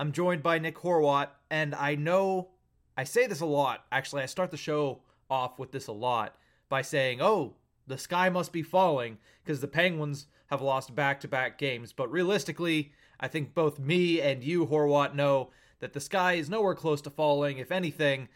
[0.00, 1.28] I'm joined by Nick Horwat.
[1.50, 2.48] And I know
[2.96, 3.84] I say this a lot.
[3.92, 6.36] Actually, I start the show off with this a lot
[6.70, 11.28] by saying, oh, the sky must be falling because the Penguins have lost back to
[11.28, 11.92] back games.
[11.92, 15.50] But realistically, I think both me and you, Horwat, know
[15.80, 17.58] that the sky is nowhere close to falling.
[17.58, 18.28] If anything,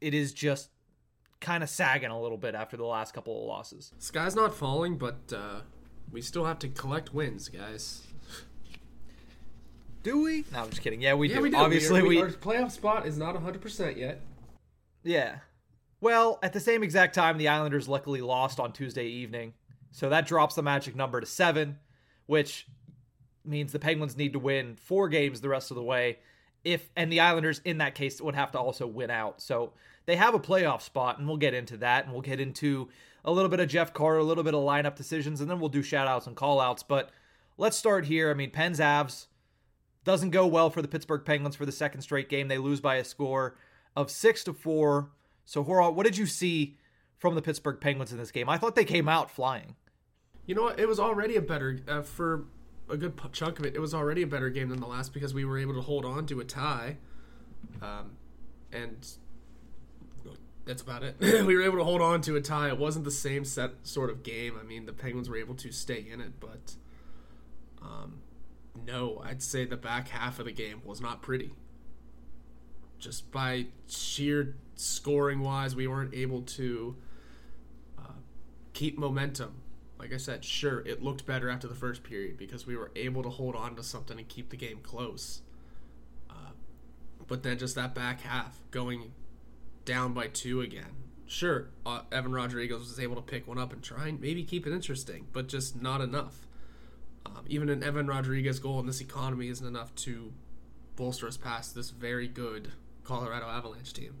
[0.00, 0.70] it is just
[1.40, 3.92] kind of sagging a little bit after the last couple of losses.
[3.98, 5.60] Sky's not falling, but uh,
[6.10, 8.06] we still have to collect wins, guys.
[10.02, 10.44] Do we?
[10.52, 11.00] No, I'm just kidding.
[11.00, 11.42] Yeah, we Yeah, do.
[11.42, 11.56] we do.
[11.56, 12.22] Obviously, we, we.
[12.22, 14.20] our playoff spot is not 100% yet.
[15.04, 15.36] Yeah.
[16.00, 19.54] Well, at the same exact time, the Islanders luckily lost on Tuesday evening,
[19.92, 21.78] so that drops the magic number to seven,
[22.26, 22.66] which
[23.44, 26.18] means the Penguins need to win four games the rest of the way.
[26.64, 29.40] If and the Islanders in that case would have to also win out.
[29.40, 29.72] So
[30.06, 32.88] they have a playoff spot, and we'll get into that, and we'll get into
[33.24, 35.68] a little bit of Jeff Carter, a little bit of lineup decisions, and then we'll
[35.68, 36.82] do shout outs and call outs.
[36.82, 37.10] But
[37.58, 38.30] let's start here.
[38.30, 39.26] I mean, Pens Avs
[40.04, 42.48] doesn't go well for the Pittsburgh Penguins for the second straight game.
[42.48, 43.56] They lose by a score
[43.96, 45.10] of six to four.
[45.44, 46.76] So, Horwat, what did you see
[47.18, 48.48] from the Pittsburgh Penguins in this game?
[48.48, 49.76] I thought they came out flying.
[50.46, 50.80] You know what?
[50.80, 52.44] It was already a better, uh, for
[52.88, 55.32] a good chunk of it, it was already a better game than the last because
[55.32, 56.96] we were able to hold on to a tie.
[57.80, 58.16] Um,
[58.72, 59.06] and
[60.64, 61.16] that's about it.
[61.20, 62.68] we were able to hold on to a tie.
[62.68, 64.56] It wasn't the same set sort of game.
[64.60, 66.74] I mean, the Penguins were able to stay in it, but
[67.80, 68.20] um,
[68.86, 71.52] no, I'd say the back half of the game was not pretty.
[72.98, 76.96] Just by sheer scoring wise, we weren't able to
[77.98, 78.12] uh,
[78.72, 79.54] keep momentum.
[79.98, 83.22] Like I said, sure, it looked better after the first period because we were able
[83.22, 85.42] to hold on to something and keep the game close.
[86.30, 86.52] Uh,
[87.26, 89.12] but then just that back half going
[89.84, 90.96] down by two again.
[91.26, 94.66] Sure, uh, Evan Rodrigues was able to pick one up and try and maybe keep
[94.66, 96.46] it interesting, but just not enough.
[97.34, 100.32] Um, even an Evan Rodrigues goal in this economy isn't enough to
[100.96, 102.72] bolster us past this very good
[103.04, 104.16] Colorado Avalanche team.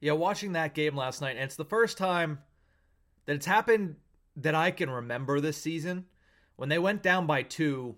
[0.00, 2.38] Yeah, watching that game last night, and it's the first time
[3.26, 3.96] that it's happened
[4.36, 6.06] that I can remember this season.
[6.56, 7.96] When they went down by two,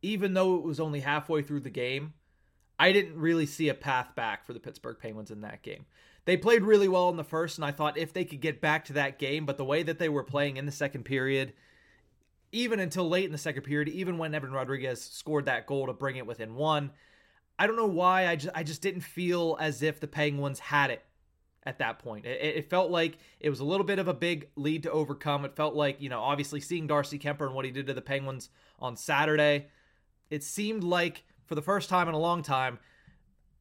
[0.00, 2.14] even though it was only halfway through the game,
[2.78, 5.86] I didn't really see a path back for the Pittsburgh Penguins in that game.
[6.24, 8.86] They played really well in the first, and I thought if they could get back
[8.86, 11.52] to that game, but the way that they were playing in the second period,
[12.52, 15.92] even until late in the second period, even when Evan Rodrigues scored that goal to
[15.92, 16.90] bring it within one,
[17.58, 18.26] I don't know why.
[18.28, 21.04] I just I just didn't feel as if the Penguins had it
[21.66, 22.24] at that point.
[22.24, 25.44] It, it, felt like it was a little bit of a big lead to overcome.
[25.44, 28.00] It felt like, you know, obviously seeing Darcy Kuemper and what he did to the
[28.00, 29.66] Penguins on Saturday,
[30.30, 32.78] it seemed like for the first time in a long time,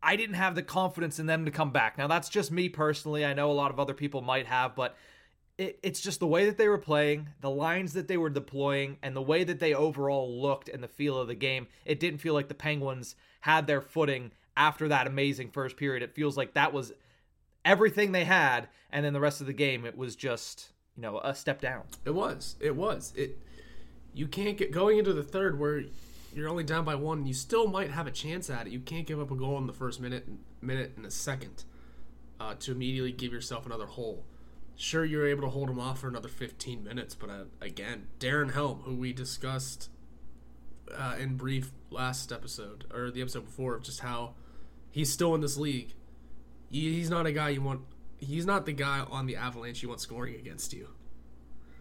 [0.03, 1.97] I didn't have the confidence in them to come back.
[1.97, 3.25] Now, that's just me personally.
[3.25, 4.95] I know a lot of other people might have, but
[5.57, 8.97] it, it's just the way that they were playing, the lines that they were deploying,
[9.01, 11.67] and the way that they overall looked and the feel of the game.
[11.85, 16.03] It didn't feel like the Penguins had their footing after that amazing first period.
[16.03, 16.93] It feels like that was
[17.63, 21.19] everything they had, and then the rest of the game, it was just you know
[21.19, 21.83] a step down.
[22.05, 22.55] It was.
[22.59, 23.13] It was.
[23.15, 23.39] It.
[24.13, 25.83] You can't get going into the third where
[26.33, 27.19] you're only down by one.
[27.19, 28.71] and You still might have a chance at it.
[28.71, 30.27] You can't give up a goal in the first minute,
[30.61, 31.63] minute and a second,
[32.39, 34.25] uh, to immediately give yourself another hole.
[34.77, 38.53] Sure, you're able to hold him off for another 15 minutes, but uh, again, Darren
[38.53, 39.89] Helm, who we discussed
[40.95, 44.33] uh, in brief last episode or the episode before, of just how
[44.91, 45.93] he's still in this league.
[46.69, 47.81] He's not a guy you want.
[48.17, 50.89] He's not the guy on the Avalanche you want scoring against you.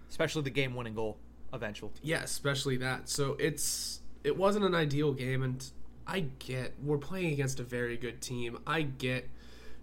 [0.09, 1.19] Especially the game-winning goal,
[1.53, 1.93] eventual.
[2.01, 3.09] Yeah, especially that.
[3.09, 5.69] So it's it wasn't an ideal game, and
[6.07, 8.59] I get we're playing against a very good team.
[8.67, 9.29] I get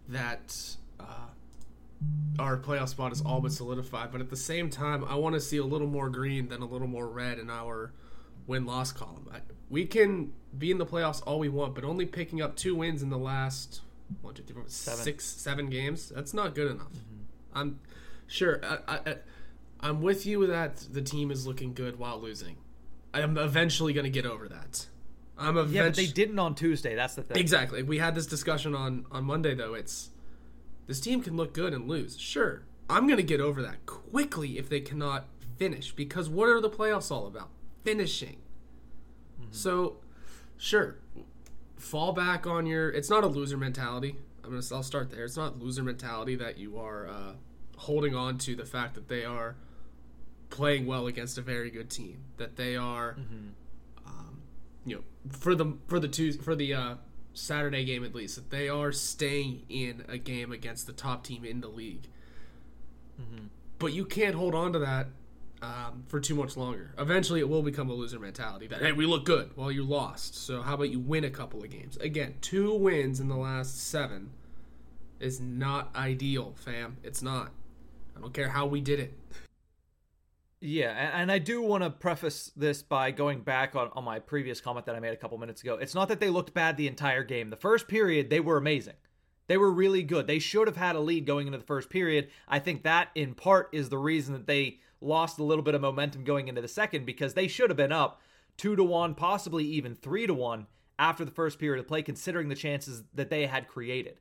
[0.08, 1.30] that uh,
[2.40, 5.42] our playoff spot is all but solidified, but at the same time, I want to
[5.42, 7.94] see a little more green than a little more red in our
[8.48, 9.30] win loss column.
[9.34, 9.40] I,
[9.70, 13.02] we can be in the playoffs all we want, but only picking up two wins
[13.04, 13.82] in the last
[14.22, 15.04] one, two, three, four, Seven.
[15.04, 16.10] six, seven games.
[16.10, 16.92] That's not good enough.
[16.92, 17.58] Mm-hmm.
[17.58, 17.80] I'm
[18.28, 18.62] sure.
[18.64, 19.16] I, I,
[19.80, 22.58] I'm with you that the team is looking good while losing.
[23.14, 24.86] I'm eventually going to get over that.
[25.38, 25.76] I'm eventually.
[25.76, 26.96] Yeah, but they didn't on Tuesday.
[26.96, 27.38] That's the thing.
[27.38, 27.84] Exactly.
[27.84, 29.74] We had this discussion on on Monday though.
[29.74, 30.10] It's
[30.88, 32.18] this team can look good and lose.
[32.20, 32.64] Sure.
[32.90, 36.70] I'm going to get over that quickly if they cannot finish because what are the
[36.70, 37.50] playoffs all about?
[37.84, 38.38] Finishing.
[39.50, 39.98] So
[40.62, 40.98] Sure,
[41.76, 42.92] fall back on your.
[42.92, 44.16] It's not a loser mentality.
[44.44, 44.62] I'm gonna.
[44.72, 45.24] I'll start there.
[45.24, 47.32] It's not loser mentality that you are uh,
[47.78, 49.56] holding on to the fact that they are
[50.52, 52.26] playing well against a very good team.
[52.38, 53.16] That they are,
[54.06, 54.44] um,
[54.86, 55.02] you know,
[55.32, 56.96] for the for the two for the uh,
[57.34, 61.46] Saturday game at least, that they are staying in a game against the top team
[61.46, 62.08] in the league.
[63.80, 65.08] But you can't hold on to that
[65.62, 66.94] um, for too much longer.
[67.00, 68.68] Eventually, it will become a loser mentality.
[68.68, 69.52] That hey, we look good.
[69.56, 70.36] Well, you lost.
[70.36, 71.98] So how about you win a couple of games?
[71.98, 74.32] Again, two wins in the last seven
[75.20, 76.98] is not ideal, fam.
[77.04, 77.52] It's not.
[78.16, 79.14] I don't care how we did it.
[80.64, 84.62] Yeah, and I do want to preface this by going back on, on my previous
[84.62, 85.76] comment that I made a couple minutes ago.
[85.76, 87.50] It's not that they looked bad the entire game.
[87.50, 88.94] The first period, they were amazing.
[89.48, 90.28] They were really good.
[90.28, 92.30] They should have had a lead going into the first period.
[92.48, 95.82] I think that, in part, is the reason that they lost a little bit of
[95.82, 98.22] momentum going into the second because they should have been up
[98.56, 100.68] two to one, possibly even three to one
[101.00, 104.20] after the first period of play, considering the chances that they had created.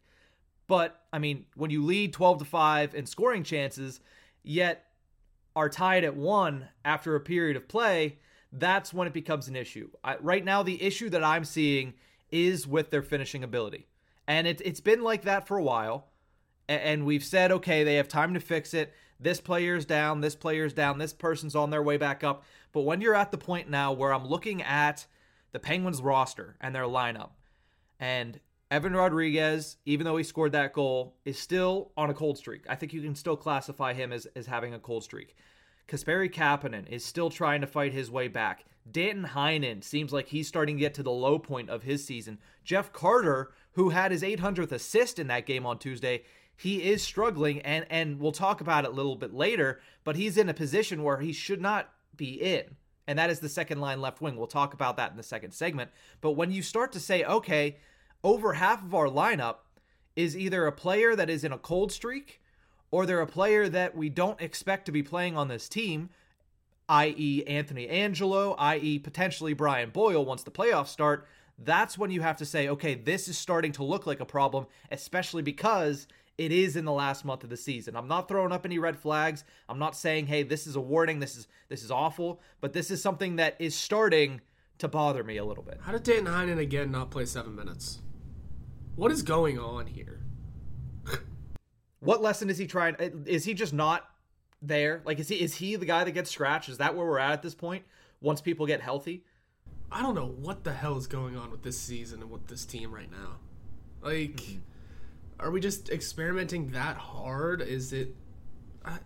[0.67, 4.01] But I mean, when you lead 12 to 5 in scoring chances,
[4.43, 4.87] yet
[5.61, 8.17] are tied at one after a period of play,
[8.51, 9.91] that's when it becomes an issue.
[10.03, 11.93] I, right now, the issue that I'm seeing
[12.31, 13.87] is with their finishing ability.
[14.27, 16.07] And it, it's been like that for a while.
[16.67, 18.95] A- And we've said, okay, they have time to fix it.
[19.21, 22.43] This player's down, this player's down, this person's on their way back up.
[22.73, 25.07] But when you're at the point now where I'm looking at
[25.53, 27.33] the Penguins roster and their lineup,
[27.99, 32.65] and Evan Rodrigues, even though he scored that goal, is still on a cold streak.
[32.69, 35.35] I think you can still classify him as, as having a cold streak.
[35.89, 38.65] Kasperi Kapanen is still trying to fight his way back.
[38.91, 42.39] Danton Heinen seems like he's starting to get to the low point of his season.
[42.65, 46.23] Jeff Carter, who had his 800th assist in that game on Tuesday,
[46.57, 49.81] he is struggling, and and we'll talk about it a little bit later.
[50.05, 52.77] But he's in a position where he should not be in,
[53.07, 54.37] and that is the second line left wing.
[54.37, 55.91] We'll talk about that in the second segment.
[56.21, 57.79] But when you start to say, okay,
[58.23, 59.57] over half of our lineup
[60.17, 62.41] is either a player that is in a cold streak
[62.91, 66.11] or they're a player that we don't expect to be playing on this team,
[66.89, 71.27] i.e., Anthony Angelo, i.e., potentially Brian Boyle once the playoffs start,
[71.59, 74.67] that's when you have to say, okay, this is starting to look like a problem,
[74.91, 76.09] especially because
[76.39, 77.95] it is in the last month of the season.
[77.95, 79.45] I'm not throwing up any red flags.
[79.69, 82.91] I'm not saying, hey, this is a warning, this is this is awful, but this
[82.91, 84.41] is something that is starting
[84.79, 85.79] to bother me a little bit.
[85.83, 88.01] How did Danton Heinen again not play seven minutes?
[88.97, 90.21] What is going on here?
[92.01, 92.97] What lesson is he trying?
[93.27, 94.09] Is he just not
[94.63, 95.03] there?
[95.05, 96.69] Like, is he is he the guy that gets scratched?
[96.69, 97.85] Is that where we're at at this point?
[98.23, 99.25] Once people get healthy,
[99.93, 102.65] I don't know what the hell is going on with this season and with this
[102.65, 103.37] team right now.
[104.03, 104.41] Like,
[105.39, 107.61] are we just experimenting that hard?
[107.61, 108.17] Is it?
[108.83, 108.99] I,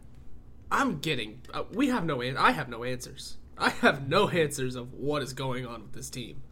[0.70, 1.40] I'm getting.
[1.52, 2.20] Uh, we have no.
[2.20, 3.38] An- I have no answers.
[3.58, 6.42] I have no answers of what is going on with this team.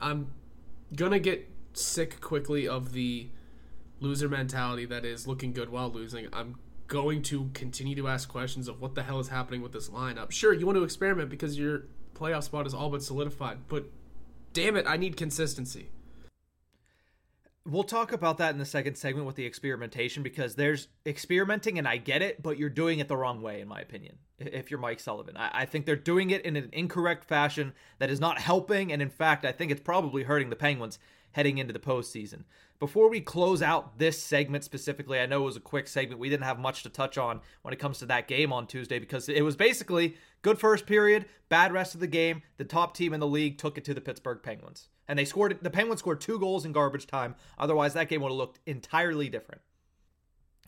[0.00, 0.32] I'm
[0.94, 3.28] gonna get sick quickly of the
[4.00, 6.28] loser mentality that is looking good while losing.
[6.32, 6.56] I'm
[6.88, 10.30] going to continue to ask questions of what the hell is happening with this lineup.
[10.30, 11.84] Sure, you want to experiment because your
[12.14, 13.86] playoff spot is all but solidified, but
[14.52, 15.88] damn it, I need consistency.
[17.64, 21.86] We'll talk about that in the second segment with the experimentation because there's experimenting and
[21.86, 24.18] I get it, but you're doing it the wrong way, in my opinion.
[24.40, 28.10] If you're Mike Sullivan, I, I think they're doing it in an incorrect fashion that
[28.10, 30.98] is not helping, and in fact, I think it's probably hurting the Penguins
[31.32, 32.44] heading into the postseason.
[32.78, 36.20] Before we close out this segment specifically, I know it was a quick segment.
[36.20, 38.98] We didn't have much to touch on when it comes to that game on Tuesday
[38.98, 42.42] because it was basically good first period, bad rest of the game.
[42.56, 44.88] The top team in the league took it to the Pittsburgh Penguins.
[45.06, 47.34] And they scored the Penguins scored two goals in garbage time.
[47.58, 49.60] Otherwise, that game would have looked entirely different.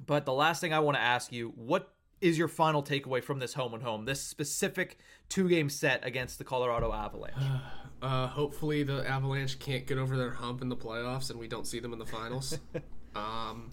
[0.04, 3.38] But the last thing I want to ask you, what is your final takeaway from
[3.38, 7.35] this home and home, this specific two game set against the Colorado Avalanche?
[8.02, 11.66] Uh, hopefully, the Avalanche can't get over their hump in the playoffs and we don't
[11.66, 12.59] see them in the finals.
[13.16, 13.73] um,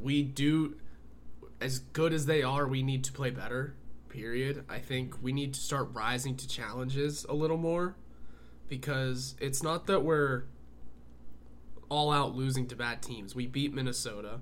[0.00, 0.74] we do,
[1.60, 3.76] as good as they are, we need to play better,
[4.08, 4.64] period.
[4.68, 7.94] I think we need to start rising to challenges a little more
[8.68, 10.44] because it's not that we're
[11.88, 13.34] all out losing to bad teams.
[13.34, 14.40] We beat Minnesota.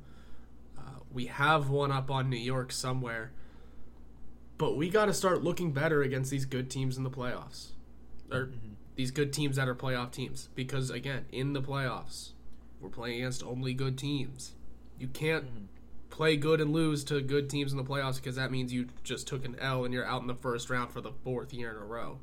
[1.17, 3.33] We have one up on New York somewhere.
[4.59, 7.69] But we got to start looking better against these good teams in the playoffs.
[8.31, 8.75] Or mm-hmm.
[8.97, 10.51] these good teams that are playoff teams.
[10.55, 12.33] Because, again, in the playoffs,
[12.83, 14.53] we're playing against only good teams.
[14.99, 15.65] You can't mm-hmm.
[16.11, 19.27] play good and lose to good teams in the playoffs because that means you just
[19.27, 21.79] took an L and you're out in the first round for the fourth year in
[21.79, 22.19] a row.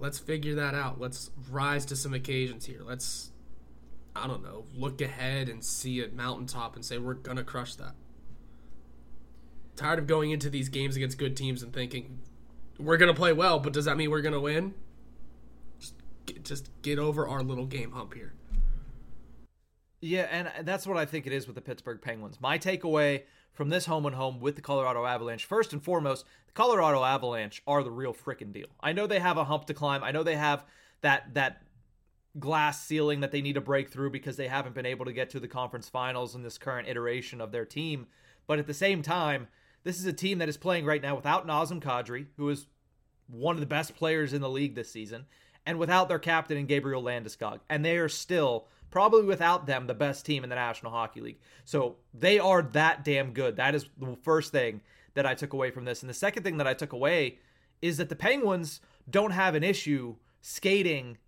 [0.00, 1.00] Let's figure that out.
[1.00, 2.80] Let's rise to some occasions here.
[2.84, 3.30] Let's,
[4.16, 7.74] I don't know, look ahead and see a mountaintop and say we're going to crush
[7.76, 7.94] that.
[9.76, 12.20] Tired of going into these games against good teams and thinking
[12.78, 14.74] we're going to play well, but does that mean we're going to win?
[15.78, 15.94] Just
[16.26, 18.32] g- just get over our little game hump here.
[20.00, 22.40] Yeah, and that's what I think it is with the Pittsburgh Penguins.
[22.40, 26.52] My takeaway from this home and home with the Colorado Avalanche, first and foremost, the
[26.52, 28.68] Colorado Avalanche are the real freaking deal.
[28.80, 30.04] I know they have a hump to climb.
[30.04, 30.64] I know they have
[31.00, 31.62] that that
[32.38, 35.30] glass ceiling that they need to break through because they haven't been able to get
[35.30, 38.06] to the conference finals in this current iteration of their team.
[38.46, 39.48] But at the same time,
[39.84, 42.66] this is a team that is playing right now without Nazem Kadri, who is
[43.28, 45.26] one of the best players in the league this season,
[45.64, 47.60] and without their captain in Gabriel Landeskog.
[47.68, 51.40] And they are still probably without them the best team in the National Hockey League.
[51.64, 53.56] So they are that damn good.
[53.56, 54.80] That is the first thing
[55.14, 56.02] that I took away from this.
[56.02, 57.38] And the second thing that I took away
[57.82, 61.18] is that the Penguins don't have an issue skating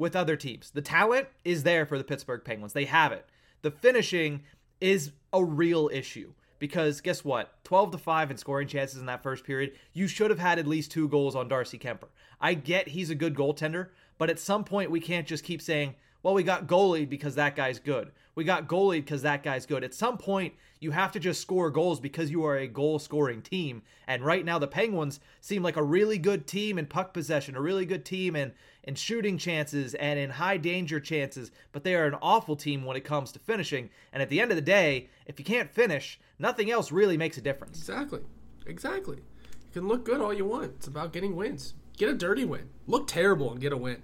[0.00, 0.70] with other teams.
[0.70, 2.72] The talent is there for the Pittsburgh Penguins.
[2.72, 3.26] They have it.
[3.60, 4.42] The finishing
[4.80, 7.62] is a real issue because guess what?
[7.64, 9.72] 12 to 5 in scoring chances in that first period.
[9.92, 12.08] You should have had at least two goals on Darcy Kuemper.
[12.40, 15.94] I get he's a good goaltender, but at some point we can't just keep saying,
[16.22, 18.10] well, we got goalie because that guy's good.
[18.40, 19.84] We got goalied because that guy's good.
[19.84, 23.42] At some point, you have to just score goals because you are a goal scoring
[23.42, 23.82] team.
[24.06, 27.60] And right now, the Penguins seem like a really good team in puck possession, a
[27.60, 28.52] really good team in,
[28.84, 32.96] in shooting chances and in high danger chances, but they are an awful team when
[32.96, 33.90] it comes to finishing.
[34.10, 37.36] And at the end of the day, if you can't finish, nothing else really makes
[37.36, 37.76] a difference.
[37.76, 38.20] Exactly.
[38.64, 39.16] Exactly.
[39.16, 40.72] You can look good all you want.
[40.76, 41.74] It's about getting wins.
[41.98, 42.70] Get a dirty win.
[42.86, 44.02] Look terrible and get a win.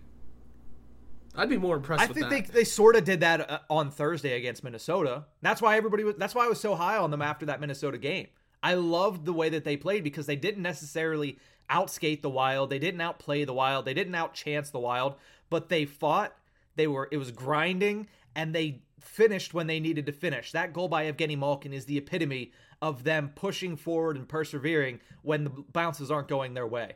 [1.36, 2.02] I'd be more impressed.
[2.02, 5.24] I think they they sort of did that uh, on Thursday against Minnesota.
[5.42, 6.16] That's why everybody was.
[6.16, 8.28] That's why I was so high on them after that Minnesota game.
[8.62, 11.38] I loved the way that they played because they didn't necessarily
[11.70, 12.70] outskate the Wild.
[12.70, 13.84] They didn't outplay the Wild.
[13.84, 15.16] They didn't outchance the Wild,
[15.50, 16.34] but they fought.
[16.76, 17.08] They were.
[17.10, 20.52] It was grinding, and they finished when they needed to finish.
[20.52, 22.52] That goal by Evgeny Malkin is the epitome
[22.82, 26.94] of them pushing forward and persevering when the bounces aren't going their way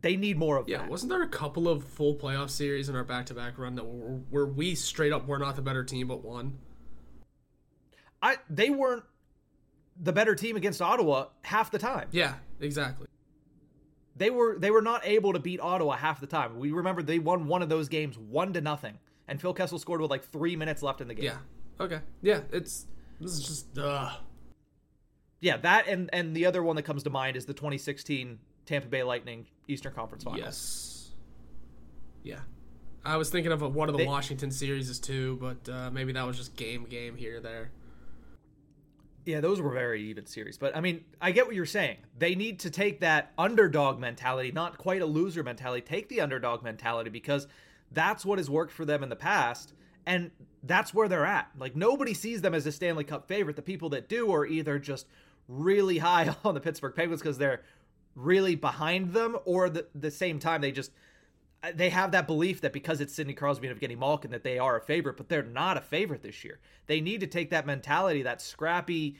[0.00, 0.88] they need more of yeah, that.
[0.88, 4.46] wasn't there a couple of full playoff series in our back-to-back run that were, where
[4.46, 6.58] we straight up were not the better team but won?
[8.22, 9.04] I they weren't
[10.00, 12.08] the better team against Ottawa half the time.
[12.10, 13.06] Yeah, exactly.
[14.16, 16.58] They were they were not able to beat Ottawa half the time.
[16.58, 20.00] We remember they won one of those games one to nothing, and Phil Kessel scored
[20.00, 21.26] with like three minutes left in the game.
[21.26, 21.36] Yeah.
[21.80, 22.00] Okay.
[22.22, 22.40] Yeah.
[22.52, 22.86] It's
[23.20, 24.10] this is just uh.
[25.40, 28.86] Yeah, that and and the other one that comes to mind is the 2016 Tampa
[28.86, 30.44] Bay Lightning Eastern Conference Finals.
[30.44, 31.10] Yes.
[32.22, 32.40] Yeah.
[33.04, 36.12] I was thinking of a, one of the they, Washington series too, but uh, maybe
[36.12, 37.70] that was just game game here there.
[39.24, 40.58] Yeah, those were very even series.
[40.58, 41.98] But I mean, I get what you're saying.
[42.18, 45.80] They need to take that underdog mentality, not quite a loser mentality.
[45.80, 47.46] Take the underdog mentality because
[47.92, 49.72] that's what has worked for them in the past.
[50.04, 50.30] And
[50.62, 51.50] that's where they're at.
[51.58, 53.56] Like, nobody sees them as a Stanley Cup favorite.
[53.56, 55.06] The people that do are either just
[55.46, 57.62] really high on the Pittsburgh Penguins because they're
[58.14, 60.92] really behind them, or the the same time they just
[61.74, 64.76] they have that belief that because it's Sidney Crosby and Evgeny Malkin that they are
[64.76, 66.60] a favorite, but they're not a favorite this year.
[66.86, 69.16] They need to take that mentality, that scrappy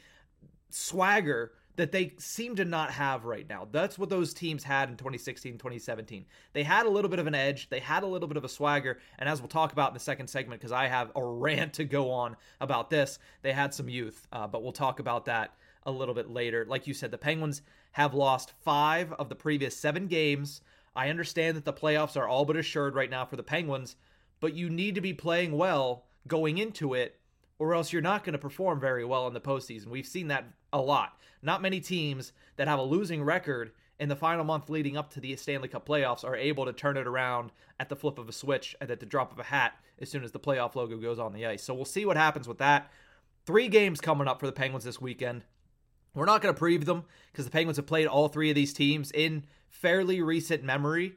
[0.71, 3.66] swagger that they seem to not have right now.
[3.71, 6.26] That's what those teams had in 2016, 2017.
[6.52, 8.49] They had a little bit of an edge, they had a little bit of a
[8.49, 11.75] swagger, and as we'll talk about in the second segment, because I have a rant
[11.75, 15.54] to go on about this, they had some youth, uh, but we'll talk about that
[15.85, 16.66] a little bit later.
[16.68, 20.61] Like you said, the Penguins have lost five of the previous seven games.
[20.95, 23.97] I understand that the playoffs are all but assured right now for the Penguins,
[24.40, 27.18] but you need to be playing well going into it,
[27.59, 29.87] or else you're not going to perform very well in the postseason.
[29.87, 31.18] We've seen that a lot.
[31.42, 35.21] Not many teams that have a losing record in the final month leading up to
[35.21, 38.33] the Stanley Cup playoffs are able to turn it around at the flip of a
[38.33, 41.18] switch and at the drop of a hat as soon as the playoff logo goes
[41.18, 41.62] on the ice.
[41.62, 42.90] So we'll see what happens with that.
[43.47, 45.45] Three games coming up for the Penguins this weekend.
[46.14, 48.72] We're not going to preview them because the Penguins have played all three of these
[48.72, 51.14] teams in fairly recent memory,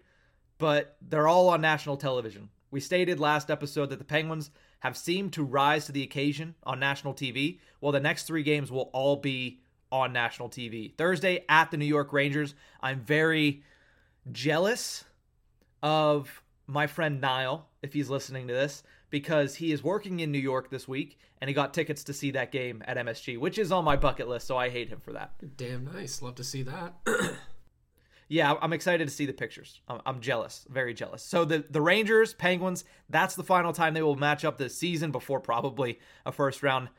[0.57, 2.49] but they're all on national television.
[2.69, 6.79] We stated last episode that the Penguins have seemed to rise to the occasion on
[6.79, 7.59] national TV.
[7.79, 9.59] Well, the next three games will all be
[9.91, 10.95] on national TV.
[10.95, 12.55] Thursday at the New York Rangers.
[12.81, 13.63] I'm very
[14.31, 15.03] jealous
[15.83, 20.39] of my friend Niall, if he's listening to this, because he is working in New
[20.39, 23.71] York this week and he got tickets to see that game at MSG, which is
[23.71, 25.33] on my bucket list, so I hate him for that.
[25.57, 26.21] Damn nice.
[26.21, 26.93] Love to see that.
[28.29, 29.81] yeah, I'm excited to see the pictures.
[30.05, 31.23] I'm, jealous, very jealous.
[31.23, 35.11] So the the Rangers, Penguins, that's the final time they will match up this season
[35.11, 36.89] before probably a first round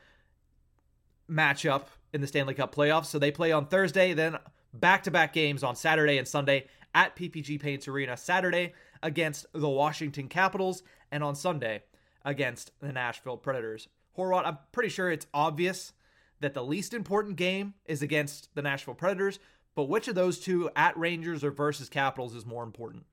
[1.31, 3.05] matchup in the Stanley Cup playoffs.
[3.05, 4.37] So they play on Thursday, then
[4.73, 8.17] back to back games on Saturday and Sunday at PPG Paints Arena.
[8.17, 11.83] Saturday against the Washington Capitals, and on Sunday
[12.25, 13.87] against the Nashville Predators.
[14.17, 15.93] Horwat, I'm pretty sure it's obvious
[16.39, 19.39] that the least important game is against the Nashville Predators,
[19.75, 23.05] but which of those two at Rangers or versus Capitals is more important?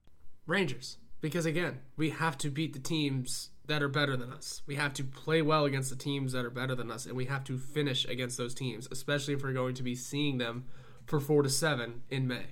[0.47, 0.99] Rangers.
[1.21, 4.63] Because again, we have to beat the teams that are better than us.
[4.67, 7.27] We have to play well against the teams that are better than us, and we
[7.27, 10.65] have to finish against those teams, especially if we're going to be seeing them
[11.07, 12.47] for four to seven in May.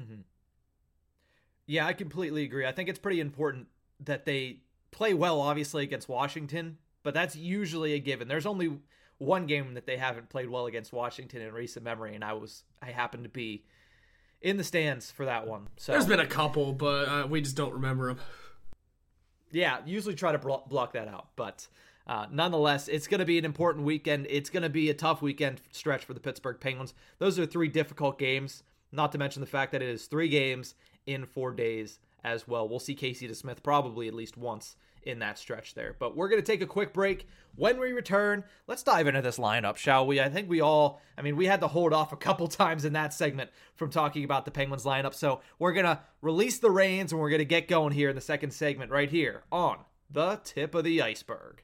[0.00, 0.22] Mm-hmm.
[1.66, 2.66] Yeah, I completely agree.
[2.66, 3.68] I think it's pretty important
[4.00, 4.58] that they
[4.90, 8.26] play well, obviously, against Washington, but that's usually a given.
[8.26, 8.78] There's only
[9.18, 12.64] one game that they haven't played well against Washington in recent memory, and I was
[12.82, 13.64] I happened to be
[14.42, 15.68] in the stands for that one.
[15.76, 18.18] So there's been a couple, but uh, we just don't remember them.
[19.52, 21.68] Yeah, usually try to block that out, but
[22.08, 24.26] uh, nonetheless, it's going to be an important weekend.
[24.28, 26.92] It's going to be a tough weekend stretch for the Pittsburgh Penguins.
[27.18, 30.74] Those are three difficult games, not to mention the fact that it is three games
[31.06, 32.68] in four days as well.
[32.68, 35.94] We'll see Casey DeSmith probably at least once in that stretch there.
[35.98, 37.26] But we're going to take a quick break.
[37.56, 40.20] When we return, let's dive into this lineup, shall we?
[40.20, 42.94] I think we all, I mean, we had to hold off a couple times in
[42.94, 45.14] that segment from talking about the Penguins lineup.
[45.14, 48.14] So we're going to release the reins and we're going to get going here in
[48.14, 49.78] the second segment right here on
[50.10, 51.62] the tip of the iceberg.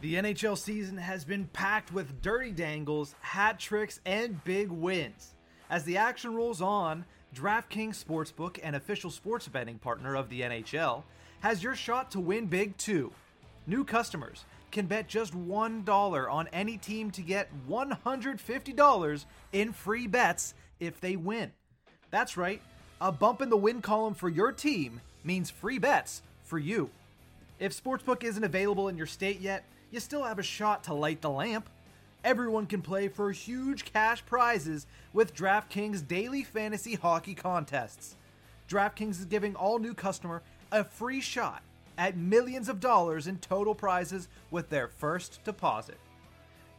[0.00, 5.34] The NHL season has been packed with dirty dangles, hat tricks, and big wins.
[5.70, 11.02] As the action rolls on, DraftKings Sportsbook, an official sports betting partner of the NHL,
[11.40, 13.12] has your shot to win big too.
[13.66, 20.54] New customers can bet just $1 on any team to get $150 in free bets
[20.80, 21.52] if they win.
[22.10, 22.60] That's right,
[23.00, 26.90] a bump in the win column for your team means free bets for you.
[27.58, 31.20] If Sportsbook isn't available in your state yet, you still have a shot to light
[31.22, 31.68] the lamp.
[32.22, 38.16] Everyone can play for huge cash prizes with DraftKings daily fantasy hockey contests.
[38.68, 40.42] DraftKings is giving all new customer
[40.72, 41.62] a free shot
[41.98, 45.98] at millions of dollars in total prizes with their first deposit.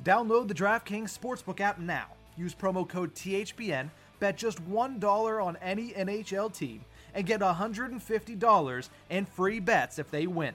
[0.03, 2.08] Download the DraftKings Sportsbook app now.
[2.36, 3.89] Use promo code THPN,
[4.20, 10.27] bet just $1 on any NHL team, and get $150 in free bets if they
[10.27, 10.53] win.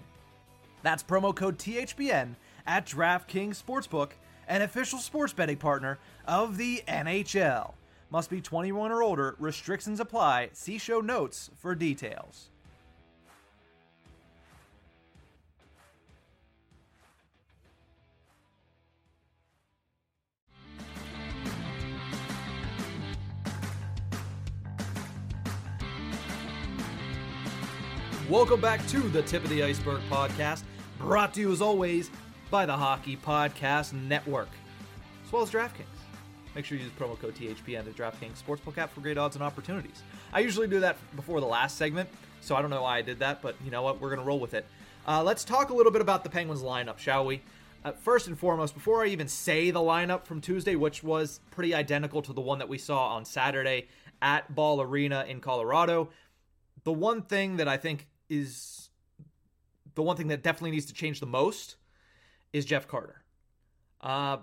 [0.83, 2.37] That's promo code THPN
[2.67, 4.11] at DraftKings Sportsbook,
[4.47, 7.75] an official sports betting partner of the NHL.
[8.11, 9.35] Must be 21 or older.
[9.39, 10.51] Restrictions apply.
[10.53, 12.52] See show notes for details.
[28.33, 30.63] Welcome back to the Tip of the Iceberg podcast,
[30.97, 32.11] brought to you as always
[32.51, 34.49] by the Hockey Podcast Network,
[35.27, 35.85] as well as DraftKings.
[36.55, 39.45] Make sure you use promo code THPN at DraftKings Sportsbook app for great odds and
[39.45, 40.03] opportunities.
[40.33, 42.09] I usually do that before the last segment,
[42.41, 44.01] so I don't know why I did that, but you know what?
[44.01, 44.65] We're going to roll with it.
[45.07, 47.43] Uh, let's talk a little bit about the Penguins lineup, shall we?
[47.85, 51.75] Uh, first and foremost, before I even say the lineup from Tuesday, which was pretty
[51.75, 53.89] identical to the one that we saw on Saturday
[54.23, 56.09] at Ball Arena in Colorado,
[56.85, 58.91] the one thing that I think is
[59.95, 61.77] the one thing that definitely needs to change the most
[62.53, 63.23] is Jeff Carter.
[64.01, 64.39] Uh,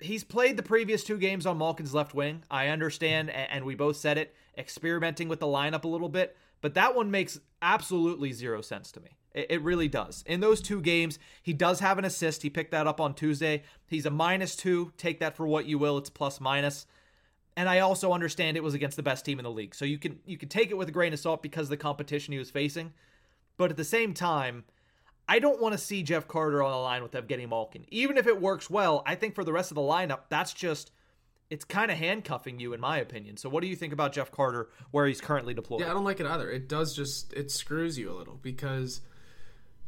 [0.00, 2.42] he's played the previous two games on Malkin's left wing.
[2.50, 6.74] I understand, and we both said it, experimenting with the lineup a little bit, but
[6.74, 9.10] that one makes absolutely zero sense to me.
[9.34, 10.24] It, really does.
[10.26, 12.40] In those two games, he does have an assist.
[12.40, 13.64] He picked that up on Tuesday.
[13.86, 14.92] He's a minus two.
[14.96, 15.98] Take that for what you will.
[15.98, 16.86] It's plus minus.
[17.54, 19.74] And I also understand it was against the best team in the league.
[19.74, 21.76] So you can you can take it with a grain of salt because of the
[21.76, 22.94] competition he was facing.
[23.56, 24.64] But at the same time,
[25.28, 27.84] I don't want to see Jeff Carter on the line with Evgeny Malkin.
[27.90, 30.92] Even if it works well, I think for the rest of the lineup, that's just
[31.48, 33.36] it's kind of handcuffing you in my opinion.
[33.36, 35.80] So what do you think about Jeff Carter where he's currently deployed?
[35.80, 36.50] Yeah, I don't like it either.
[36.50, 39.00] It does just it screws you a little because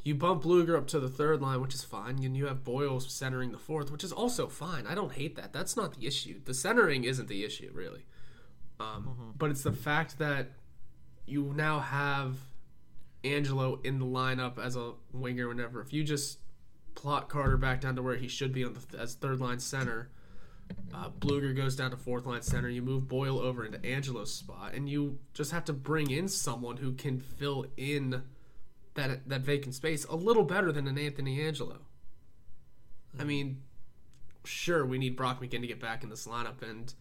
[0.02, 3.12] you bump Blueger up to the third line, which is fine, and you have Boyles
[3.12, 4.86] centering the fourth, which is also fine.
[4.86, 5.52] I don't hate that.
[5.52, 6.40] That's not the issue.
[6.44, 8.06] The centering isn't the issue really,
[8.80, 9.30] um, mm-hmm.
[9.36, 10.52] but it's the fact that
[11.26, 12.36] you now have
[13.24, 15.80] Angelo in the lineup as a winger whenever.
[15.80, 16.38] If you just
[16.94, 20.10] plot Carter back down to where he should be on the, as third line center,
[20.92, 22.68] uh, Blueger goes down to fourth line center.
[22.68, 26.76] You move Boyle over into Angelo's spot, and you just have to bring in someone
[26.78, 28.22] who can fill in
[28.94, 31.78] that that vacant space a little better than an Anthony Angelo.
[33.18, 33.62] I mean,
[34.44, 36.92] sure, we need Brock McGinn to get back in this lineup, and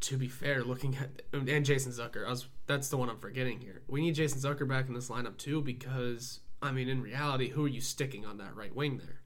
[0.00, 3.60] to be fair, looking at and Jason Zucker, I was, that's the one I'm forgetting
[3.60, 3.82] here.
[3.88, 7.64] We need Jason Zucker back in this lineup too because I mean, in reality, who
[7.64, 9.20] are you sticking on that right wing there,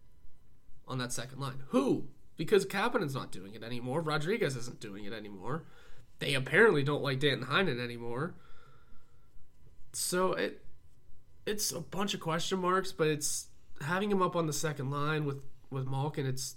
[0.88, 1.62] on that second line?
[1.68, 2.08] Who?
[2.36, 4.00] Because Kapanen's not doing it anymore.
[4.00, 5.64] Rodrigues isn't doing it anymore.
[6.18, 8.34] They apparently don't like Danton Heinen anymore.
[9.92, 10.62] So it
[11.46, 13.48] it's a bunch of question marks, but it's
[13.82, 16.26] having him up on the second line with with Malkin.
[16.26, 16.56] It's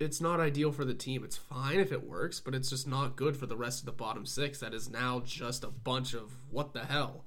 [0.00, 1.22] it's not ideal for the team.
[1.22, 3.92] It's fine if it works, but it's just not good for the rest of the
[3.92, 4.58] bottom six.
[4.58, 7.26] That is now just a bunch of what the hell.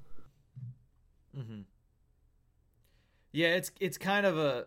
[1.37, 1.61] Mm-hmm.
[3.31, 4.65] Yeah, it's it's kind of a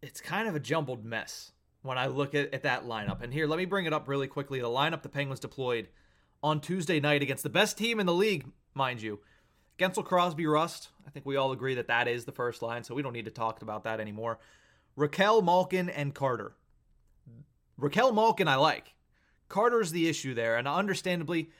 [0.00, 3.22] it's kind of a jumbled mess when I look at, at that lineup.
[3.22, 4.60] And here, let me bring it up really quickly.
[4.60, 5.88] The lineup the Penguins deployed
[6.42, 9.18] on Tuesday night against the best team in the league, mind you.
[9.78, 10.90] Guentzel Crosby Rust.
[11.06, 13.24] I think we all agree that that is the first line, so we don't need
[13.24, 14.38] to talk about that anymore.
[14.96, 16.54] Rakell Malkin and Carter.
[17.80, 18.94] Rakell Malkin, I like.
[19.48, 21.50] Carter's the issue there, and understandably,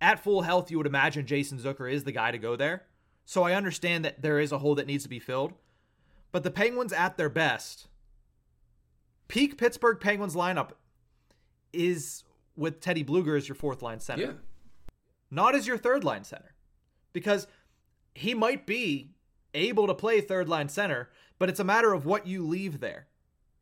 [0.00, 2.84] at full health, you would imagine Jason Zucker is the guy to go there.
[3.24, 5.52] So I understand that there is a hole that needs to be filled.
[6.32, 7.88] But the Penguins at their best,
[9.28, 10.70] peak Pittsburgh Penguins lineup
[11.72, 12.24] is
[12.56, 14.22] with Teddy Blueger as your fourth line center.
[14.22, 14.32] Yeah.
[15.30, 16.54] Not as your third line center.
[17.12, 17.46] Because
[18.14, 19.10] he might be
[19.54, 23.06] able to play third line center, but it's a matter of what you leave there.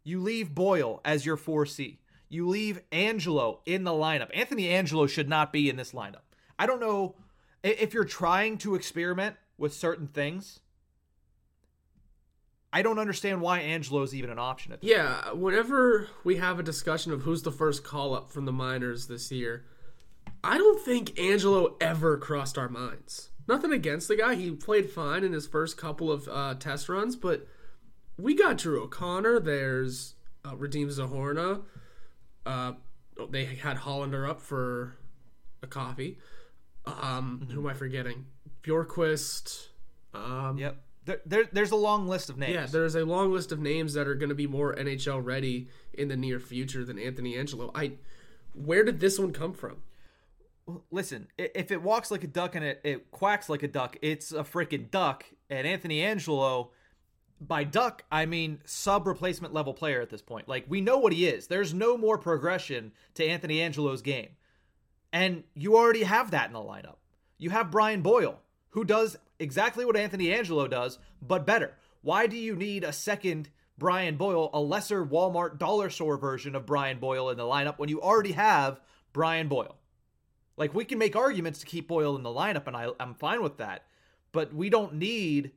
[0.02, 1.98] You leave Boyle as your 4C.
[2.34, 4.28] You leave Angelo in the lineup.
[4.34, 6.24] Anthony Angelo should not be in this lineup.
[6.58, 7.14] I don't know
[7.62, 10.58] if you're trying to experiment with certain things.
[12.72, 16.58] I don't understand why Angelo is even an option at this Yeah, whenever we have
[16.58, 19.64] a discussion of who's the first call up from the minors this year,
[20.42, 23.30] I don't think Angelo ever crossed our minds.
[23.46, 27.14] Nothing against the guy; he played fine in his first couple of uh, test runs,
[27.14, 27.46] but
[28.18, 29.38] we got Drew O'Connor.
[29.38, 31.62] There's uh, Radim Zahorna.
[32.46, 32.72] Uh,
[33.30, 34.96] they had Hallander up for
[35.62, 36.18] a coffee.
[36.86, 38.26] Um, Who am I forgetting?
[38.62, 39.68] Bjorkqvist.
[40.12, 40.76] Um, Yep.
[41.06, 42.54] There, there, there's a long list of names.
[42.54, 45.68] yeah, there's a long list of names that are going to be more NHL ready
[45.92, 47.70] in the near future than Anthony Angelo.
[47.74, 47.92] I,
[48.54, 49.82] where did this one come from?
[50.90, 54.32] Listen, if it walks like a duck and it, it quacks like a duck, it's
[54.32, 55.26] a freaking duck.
[55.50, 56.70] And Anthony Angelo,
[57.46, 60.48] by duck, I mean sub replacement level player at this point.
[60.48, 61.46] Like, we know what he is.
[61.46, 64.30] There's no more progression to Anthony Angelo's game.
[65.12, 66.96] And you already have that in the lineup.
[67.38, 71.74] You have Brian Boyle, who does exactly what Anthony Angelo does, but better.
[72.02, 76.66] Why do you need a second Brian Boyle, a lesser Walmart dollar store version of
[76.66, 78.80] Brian Boyle in the lineup when you already have
[79.12, 79.76] Brian Boyle?
[80.56, 83.42] Like we can make arguments to keep Boyle in the lineup, and I, I'm fine
[83.42, 83.84] with that.
[84.32, 85.52] But we don't need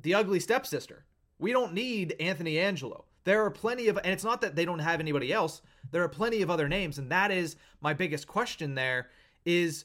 [0.00, 1.04] the ugly stepsister.
[1.38, 3.04] We don't need Anthony Angelo.
[3.24, 5.60] There are plenty of, and it's not that they don't have anybody else.
[5.90, 8.74] There are plenty of other names, and that is my biggest question.
[8.74, 9.08] There
[9.44, 9.84] is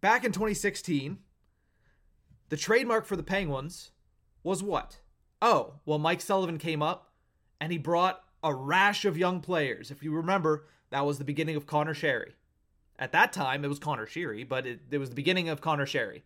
[0.00, 1.18] back in 2016,
[2.48, 3.92] the trademark for the Penguins
[4.42, 4.98] was what?
[5.40, 7.12] Oh, well, Mike Sullivan came up
[7.60, 9.90] and he brought a rash of young players.
[9.90, 12.32] If you remember, that was the beginning of Connor Sheary.
[12.98, 15.86] At that time, it was Connor Sheary, but it, it was the beginning of Connor
[15.86, 16.16] Sheary.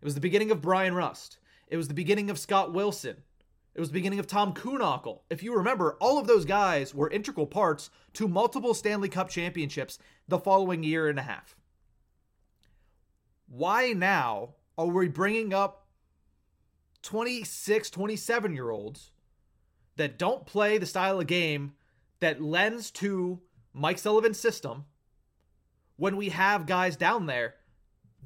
[0.00, 1.38] It was the beginning of Bryan Rust.
[1.66, 3.22] It was the beginning of Scott Wilson.
[3.78, 5.20] It was the beginning of Tom Kühnhackl.
[5.30, 10.00] If you remember, all of those guys were integral parts to multiple Stanley Cup championships
[10.26, 11.54] the following year and a half.
[13.46, 15.86] Why now are we bringing up
[17.02, 19.12] 26, 27 year olds
[19.94, 21.74] that don't play the style of game
[22.18, 23.38] that lends to
[23.72, 24.86] Mike Sullivan's system
[25.94, 27.54] when we have guys down there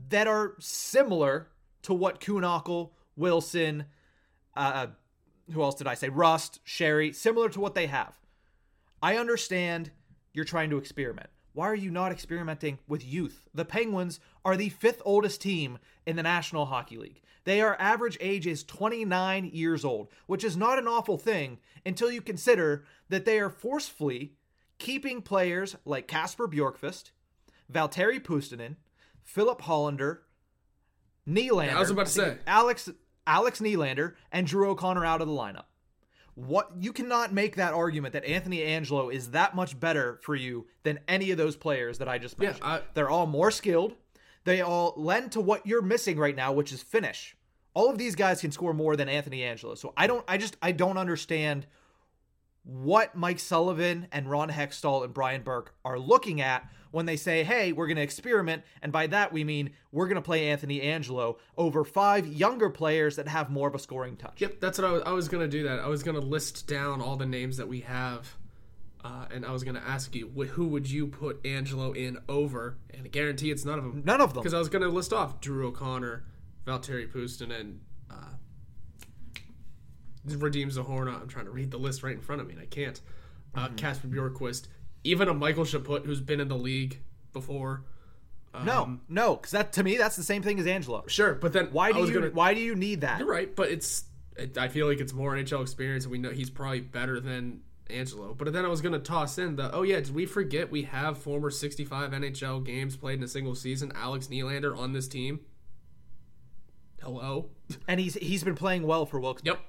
[0.09, 1.49] that are similar
[1.83, 3.85] to what Kühnhackl, Wilson,
[4.57, 4.87] uh,
[5.53, 6.09] who else did I say?
[6.09, 8.15] Rust, Sheary, similar to what they have.
[9.03, 9.91] I understand
[10.33, 11.29] you're trying to experiment.
[11.55, 13.47] Why are you not experimenting with youth?
[13.53, 17.21] The Penguins are the fifth oldest team in the National Hockey League.
[17.45, 22.11] They are average age is 29 years old, which is not an awful thing until
[22.11, 24.35] you consider that they are forcefully
[24.79, 27.11] keeping players like Kasper Bjorkqvist,
[27.71, 28.77] Valtteri Puustinen,
[29.23, 30.19] Filip Hallander,
[31.29, 31.75] Nylander.
[31.75, 32.37] I was about to say.
[32.47, 32.89] Alex
[33.27, 35.65] Alex Nylander and Drew O'Connor out of the lineup.
[36.35, 40.67] What you cannot make that argument that Anthony Angelo is that much better for you
[40.83, 42.65] than any of those players that I just Yeah, mentioned.
[42.65, 43.95] I- They're all more skilled.
[44.45, 47.37] They all lend to what you're missing right now, which is finish.
[47.75, 49.75] All of these guys can score more than Anthony Angelo.
[49.75, 51.67] So I don't I just I don't understand
[52.65, 57.43] what Mike Sullivan and Ron Hextall and Brian Burke are looking at when they say,
[57.43, 58.63] hey, we're going to experiment.
[58.83, 63.17] And by that, we mean we're going to play Anthony Angelo over five younger players
[63.17, 64.41] that have more of a scoring touch.
[64.41, 65.03] Yep, that's what I was.
[65.07, 65.81] I was gonna do that.
[65.81, 68.37] I was gonna list down all the names that we have,
[69.05, 72.77] uh, and I was gonna ask you wh- who would you put Angelo in over,
[72.93, 74.03] and I guarantee it's none of them.
[74.05, 74.43] None of them.
[74.43, 76.25] Because I was gonna list off Drew O'Connor,
[76.67, 78.15] Valtteri Puustinen, and uh,
[80.27, 81.21] Radim Zahorna.
[81.21, 83.01] I'm trying to read the list right in front of me, and I can't.
[83.55, 83.77] Uh, Mm-hmm.
[83.77, 84.69] Kasper Bjorkqvist,
[85.05, 87.01] even a Michael Chaput who's been in the league
[87.35, 87.85] before.
[88.65, 91.05] No, no, because that to me that's the same thing as Angelo.
[91.07, 93.19] Sure, but then Why do you gonna, Why do you need that?
[93.19, 94.05] You're right, but it's.
[94.37, 97.61] It, I feel like it's more NHL experience, and we know he's probably better than
[97.91, 98.33] Angelo.
[98.35, 99.71] But then I was gonna toss in the.
[99.75, 103.55] Oh yeah, did we forget we have former 65 NHL games played in a single
[103.55, 103.91] season?
[103.95, 105.41] Alex Nylander on this team.
[107.03, 107.51] Hello.
[107.89, 109.55] and he's he's been playing well for Wilkes-Barre.
[109.57, 109.65] Yep.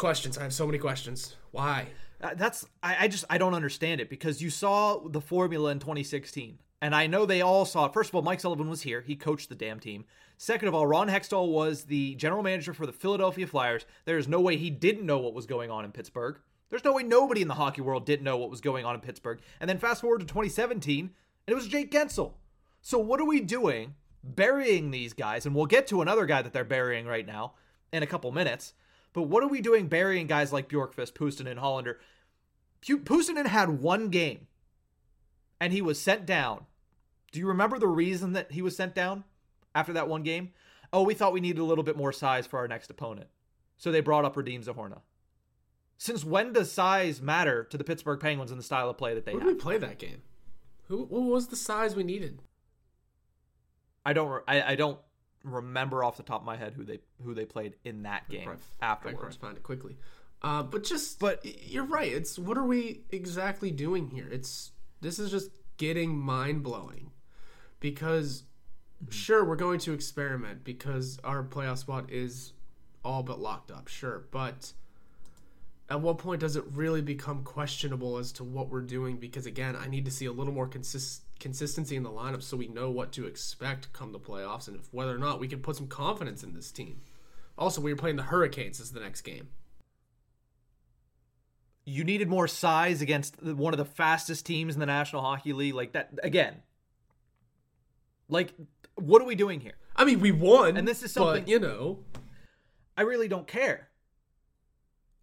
[0.00, 0.38] Questions.
[0.38, 1.36] I have so many questions.
[1.50, 1.88] Why?
[2.22, 5.78] Uh, That's I, I just I don't understand it because you saw the formula in
[5.78, 7.92] 2016, and I know they all saw it.
[7.92, 10.06] First of all, Mike Sullivan was here; he coached the damn team.
[10.38, 13.84] Second of all, Ron Hextall was the general manager for the Philadelphia Flyers.
[14.06, 16.38] There is no way he didn't know what was going on in Pittsburgh.
[16.70, 19.02] There's no way nobody in the hockey world didn't know what was going on in
[19.02, 19.40] Pittsburgh.
[19.60, 21.10] And then fast forward to 2017, and
[21.46, 22.32] it was Jake Guentzel.
[22.80, 25.44] So what are we doing burying these guys?
[25.44, 27.52] And we'll get to another guy that they're burying right now
[27.92, 28.72] in a couple minutes.
[29.12, 31.96] But what are we doing burying guys like Bjorkqvist, Puustinen, Hallander?
[32.80, 34.46] Pu- had one game,
[35.60, 36.66] and he was sent down.
[37.32, 39.24] Do you remember the reason that he was sent down
[39.74, 40.52] after that one game?
[40.92, 43.28] Oh, we thought we needed a little bit more size for our next opponent.
[43.76, 45.00] So they brought up Radim Zahorna.
[45.98, 49.26] Since when does size matter to the Pittsburgh Penguins in the style of play that
[49.26, 49.46] they Who have?
[49.48, 50.22] did we play that game?
[50.88, 51.04] Who?
[51.04, 52.40] What was the size we needed?
[54.04, 54.42] I don't.
[54.48, 54.98] I, I don't
[55.42, 58.48] remember off the top of my head who they who they played in that game
[58.48, 58.58] Right.
[58.82, 59.36] Afterwards.
[59.36, 59.96] find it quickly.
[60.42, 62.10] Uh, but just, But- you're right.
[62.12, 64.28] It's what are we exactly doing here?
[64.30, 67.10] It's this is just getting mind blowing,
[67.78, 68.44] because
[69.08, 72.52] sure we're going to experiment because our playoff spot is
[73.04, 73.88] all but locked up.
[73.88, 74.72] Sure, but
[75.88, 79.16] at what point does it really become questionable as to what we're doing?
[79.16, 82.56] Because again, I need to see a little more consist- consistency in the lineup so
[82.56, 85.60] we know what to expect come the playoffs and if, whether or not we can
[85.60, 87.00] put some confidence in this team.
[87.58, 89.48] Also, we are playing the Hurricanes as the next game.
[91.84, 95.74] You needed more size against one of the fastest teams in the National Hockey League.
[95.74, 96.62] Like that again.
[98.28, 98.54] Like,
[98.94, 99.74] what are we doing here?
[99.96, 102.04] I mean, we won, And this is but, something- you know.
[102.96, 103.89] I really don't care.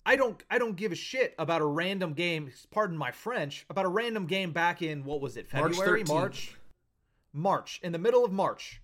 [0.07, 3.83] I don't I don't give a shit about a random game, pardon my French, about
[3.83, 6.07] a random game back in what was it, March February, 13th.
[6.07, 6.55] March?
[7.33, 8.81] March, in the middle of March.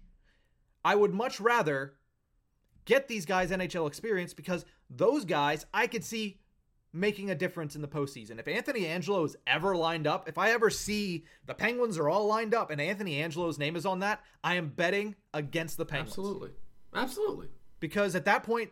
[0.83, 1.93] I would much rather
[2.83, 6.41] get these guys NHL experience because those guys I could see
[6.91, 8.37] making a difference in the postseason.
[8.37, 12.27] If Anthony Angelo is ever lined up, if I ever see the Penguins are all
[12.27, 16.11] lined up and Anthony Angelo's name is on that, I am betting against the Penguins
[16.11, 16.49] Absolutely.
[16.93, 17.47] Absolutely.
[17.79, 18.71] because at that point,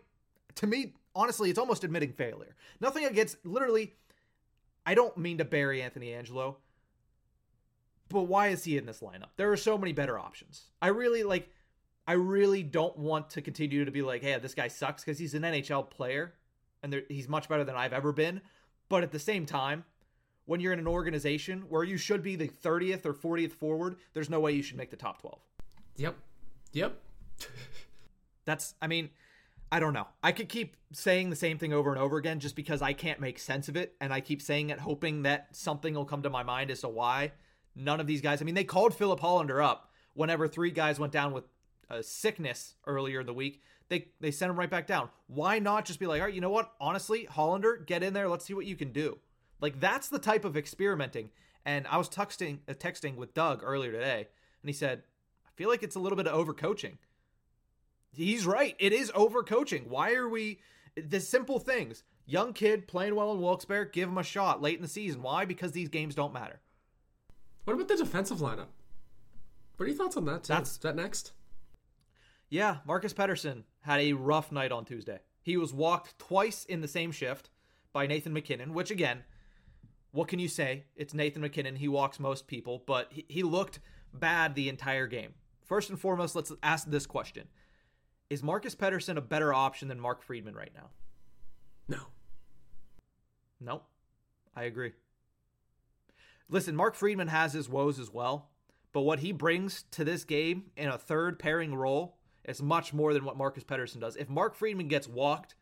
[0.56, 2.56] to me, honestly, it's almost admitting failure.
[2.80, 3.94] Nothing against, literally,
[4.86, 6.58] I don't mean to bury Anthony Angelo,
[8.10, 9.30] but why is he in this lineup?
[9.38, 10.64] There are so many better options.
[10.82, 11.50] I really like,
[12.08, 15.34] I really don't want to continue to be like, hey, this guy sucks because he's
[15.34, 16.34] an NHL player
[16.84, 18.42] and there, he's much better than I've ever been.
[18.90, 19.86] But at the same time,
[20.46, 24.30] when you're in an organization where you should be the 30th or 40th forward, there's
[24.30, 25.40] no way you should make the top 12.
[25.98, 26.16] Yep.
[26.74, 26.98] Yep.
[28.46, 29.10] That's, I mean,
[29.72, 30.08] I don't know.
[30.22, 33.22] I could keep saying the same thing over and over again just because I can't
[33.22, 33.96] make sense of it.
[34.02, 36.90] And I keep saying it, hoping that something will come to my mind as to
[36.90, 37.32] why
[37.76, 41.14] none of these guys, I mean, they called Filip Hallander up whenever three guys went
[41.14, 41.46] down with
[41.90, 43.62] a sickness earlier in the week.
[43.88, 45.10] They, they sent him right back down.
[45.28, 46.74] Why not just be like, all right, you know what?
[46.80, 48.28] Honestly, Hallander, get in there.
[48.28, 49.20] Let's see what you can do.
[49.62, 51.30] Like, that's the type of experimenting.
[51.66, 54.28] And I was texting, texting with Doug earlier today,
[54.62, 55.04] and he said,
[55.46, 56.98] I feel like it's a little bit of overcoaching.
[58.14, 58.76] He's right.
[58.80, 59.88] It is overcoaching.
[59.88, 60.60] Why are we
[60.96, 62.04] the simple things?
[62.26, 65.22] Young kid playing well in Wilkes-Barre, give him a shot late in the season.
[65.22, 65.46] Why?
[65.46, 66.60] Because these games don't matter.
[67.66, 68.68] What about the defensive lineup?
[69.78, 70.44] What are your thoughts on that?
[70.44, 70.54] Too?
[70.54, 71.34] That's- Is that next?
[72.50, 75.20] Yeah, Marcus Pettersson had a rough night on Tuesday.
[75.42, 77.50] He was walked twice in the same shift
[77.94, 79.24] by Nathan MacKinnon, which again,
[80.12, 80.84] what can you say?
[80.96, 81.78] It's Nathan MacKinnon.
[81.78, 83.80] He walks most people, but he, he looked
[84.14, 85.34] bad the entire game.
[85.66, 87.48] First and foremost, let's ask this question.
[88.32, 90.88] Is Marcus Pettersson a better option than Mark Friedman right now?
[91.90, 91.98] No.
[93.60, 93.84] Nope.
[94.56, 94.94] I agree.
[96.48, 98.48] Listen, Mark Friedman has his woes as well,
[98.94, 102.16] but what he brings to this game in a third pairing role
[102.46, 104.16] is much more than what Marcus Pettersson does.
[104.16, 105.56] If Mark Friedman gets walked,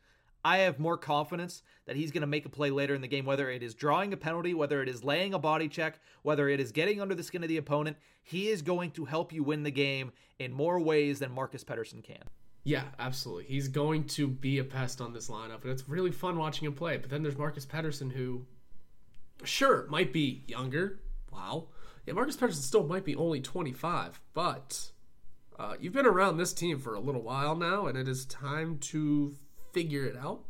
[0.46, 3.26] I have more confidence that he's going to make a play later in the game,
[3.26, 6.60] whether it is drawing a penalty, whether it is laying a body check, whether it
[6.60, 7.98] is getting under the skin of the opponent.
[8.22, 12.04] He is going to help you win the game in more ways than Marcus Pettersson
[12.04, 12.22] can.
[12.70, 13.46] Yeah, absolutely.
[13.46, 16.76] He's going to be a pest on this lineup, and it's really fun watching him
[16.76, 16.98] play.
[16.98, 18.46] But then there's Marcus Pettersson, who,
[19.44, 21.00] sure, might be younger.
[21.34, 21.70] Wow.
[22.06, 24.92] Yeah, Marcus Pettersson still might be only 25, but
[25.58, 28.78] uh, you've been around this team for a little while now, and it is time
[28.78, 29.34] to
[29.74, 30.42] figure it out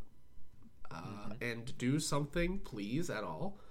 [0.91, 3.61] uh, and do something, please, at all.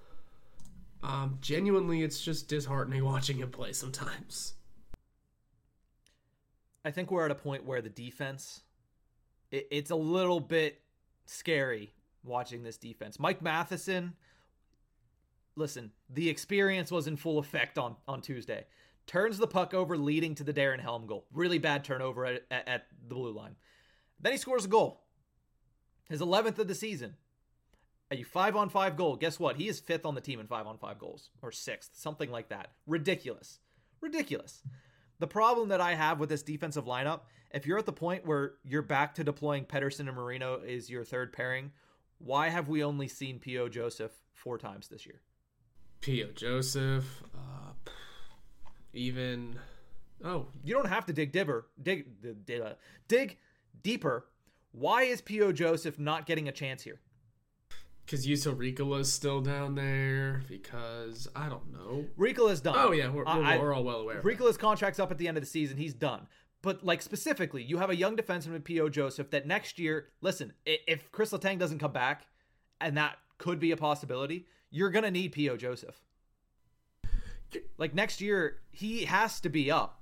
[1.02, 4.54] Um, genuinely, it's just disheartening watching him play sometimes.
[6.84, 8.62] I think we're at a point where the defense,
[9.50, 10.80] it, it's a little bit
[11.26, 11.92] scary
[12.24, 13.18] watching this defense.
[13.18, 14.14] Mike Matheson,
[15.56, 18.66] listen, the experience was in full effect on on Tuesday.
[19.06, 21.26] turns the puck over, leading to the Darren Helm goal.
[21.32, 23.56] Really bad turnover at, at, at the blue line.
[24.20, 25.02] Then he scores a goal,
[26.08, 27.14] his 11th of the season.
[28.10, 29.16] A five on five goal.
[29.16, 29.56] Guess what?
[29.56, 32.48] He is fifth on the team in five on five goals, or sixth, something like
[32.48, 32.72] that.
[32.86, 33.60] Ridiculous.
[34.00, 34.62] Ridiculous.
[35.18, 37.20] The problem that I have with this defensive lineup,
[37.52, 41.04] if you're at the point where you're back to deploying Pettersson and Marino is your
[41.04, 41.72] third pairing,
[42.18, 43.68] why have we only seen P.O.
[43.68, 45.20] Joseph four times this year?
[46.00, 46.28] P.O.
[46.34, 47.72] Joseph, uh,
[48.92, 49.58] even.
[50.24, 52.62] Oh, you don't have to dig dibber, dig, dig,
[53.06, 53.38] dig
[53.82, 54.26] deeper.
[54.72, 55.52] Why is P.O.
[55.52, 57.00] Joseph not getting a chance here?
[58.08, 60.40] Because Juuso Riikola is still down there.
[60.48, 62.06] Because I don't know.
[62.18, 62.74] Riikola's done.
[62.78, 64.22] Oh yeah, we're, we're, I, we're all well aware.
[64.22, 65.76] Riikola's contract's up at the end of the season.
[65.76, 66.26] He's done.
[66.62, 68.88] But like specifically, you have a young defenseman, with P.O.
[68.88, 72.26] Joseph, that next year, listen, if Kris Letang doesn't come back,
[72.80, 75.58] and that could be a possibility, you're gonna need P.O.
[75.58, 76.00] Joseph.
[77.76, 80.00] Like next year, he has to be up.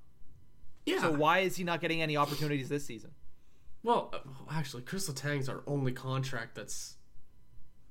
[0.85, 1.01] Yeah.
[1.01, 3.11] So why is he not getting any opportunities this season?
[3.83, 6.97] Well, uh, actually, Kris Letang's our only contract that's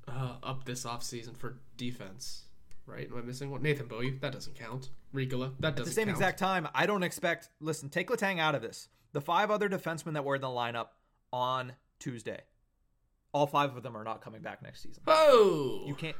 [0.08, 2.44] uh, up this offseason for defense.
[2.88, 3.10] Right?
[3.12, 3.63] Am I missing one?
[3.63, 4.89] Nathan Beaulieu, that doesn't count.
[5.13, 5.80] Riikola, that doesn't.
[5.80, 6.18] At the same count.
[6.18, 7.50] exact time, I don't expect.
[7.60, 8.89] Listen, take Letang out of this.
[9.13, 10.88] The five other defensemen that were in the lineup
[11.34, 12.41] on Tuesday,
[13.32, 15.02] all five of them are not coming back next season.
[15.08, 16.15] Oh, you can't.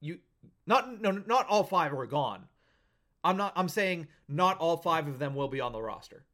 [0.00, 0.18] You
[0.66, 2.46] not no not all five are gone.
[3.22, 3.52] I'm not.
[3.54, 6.24] I'm saying not all five of them will be on the roster.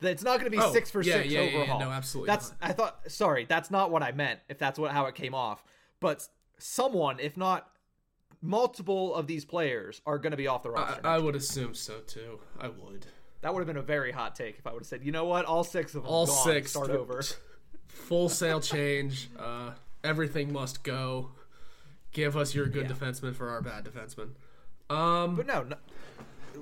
[0.00, 1.80] It's not going to be oh, six for yeah, six yeah, overhaul.
[1.80, 2.28] Yeah, no, absolutely.
[2.28, 2.50] That's.
[2.50, 2.58] Not.
[2.62, 3.00] I thought.
[3.08, 4.40] Sorry, that's not what I meant.
[4.48, 5.64] If that's what how it came off,
[6.00, 6.26] but
[6.58, 7.70] someone, if not
[8.40, 11.06] multiple of these players, are going to be off the roster.
[11.06, 12.40] I, I would assume so too.
[12.60, 13.06] I would.
[13.40, 15.24] That would have been a very hot take if I would have said, you know
[15.24, 17.22] what, all six of them, all gone, six, start over.
[17.86, 19.30] Full sail change.
[19.38, 21.30] Uh, everything must go.
[22.12, 22.96] Give us your good yeah.
[22.96, 24.30] defenseman for our bad defenseman.
[24.90, 25.76] Um, but no, no,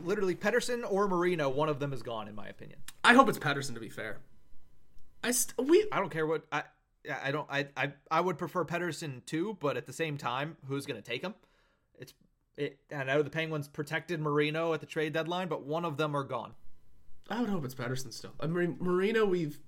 [0.04, 2.78] literally Pettersson or Marino, one of them is gone in my opinion.
[3.04, 4.18] I hope it's Pettersson to be fair.
[5.22, 6.64] I st- we I don't care what I
[7.22, 10.86] I don't I I I would prefer Pettersson too, but at the same time, who's
[10.86, 11.34] going to take him?
[11.98, 12.14] It's
[12.56, 12.78] it.
[12.94, 16.24] I know the Penguins protected Marino at the trade deadline, but one of them are
[16.24, 16.54] gone.
[17.28, 18.32] I would hope it's Pettersson still.
[18.40, 19.58] I mean, Marino, we've.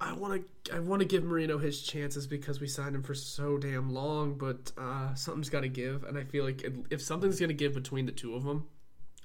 [0.00, 0.74] I want to.
[0.74, 4.34] I want to give Marino his chances because we signed him for so damn long.
[4.34, 7.74] But uh, something's got to give, and I feel like if something's going to give
[7.74, 8.66] between the two of them,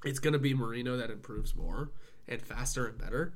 [0.04, 1.90] it's going to be Marino that improves more
[2.28, 3.34] and faster and better.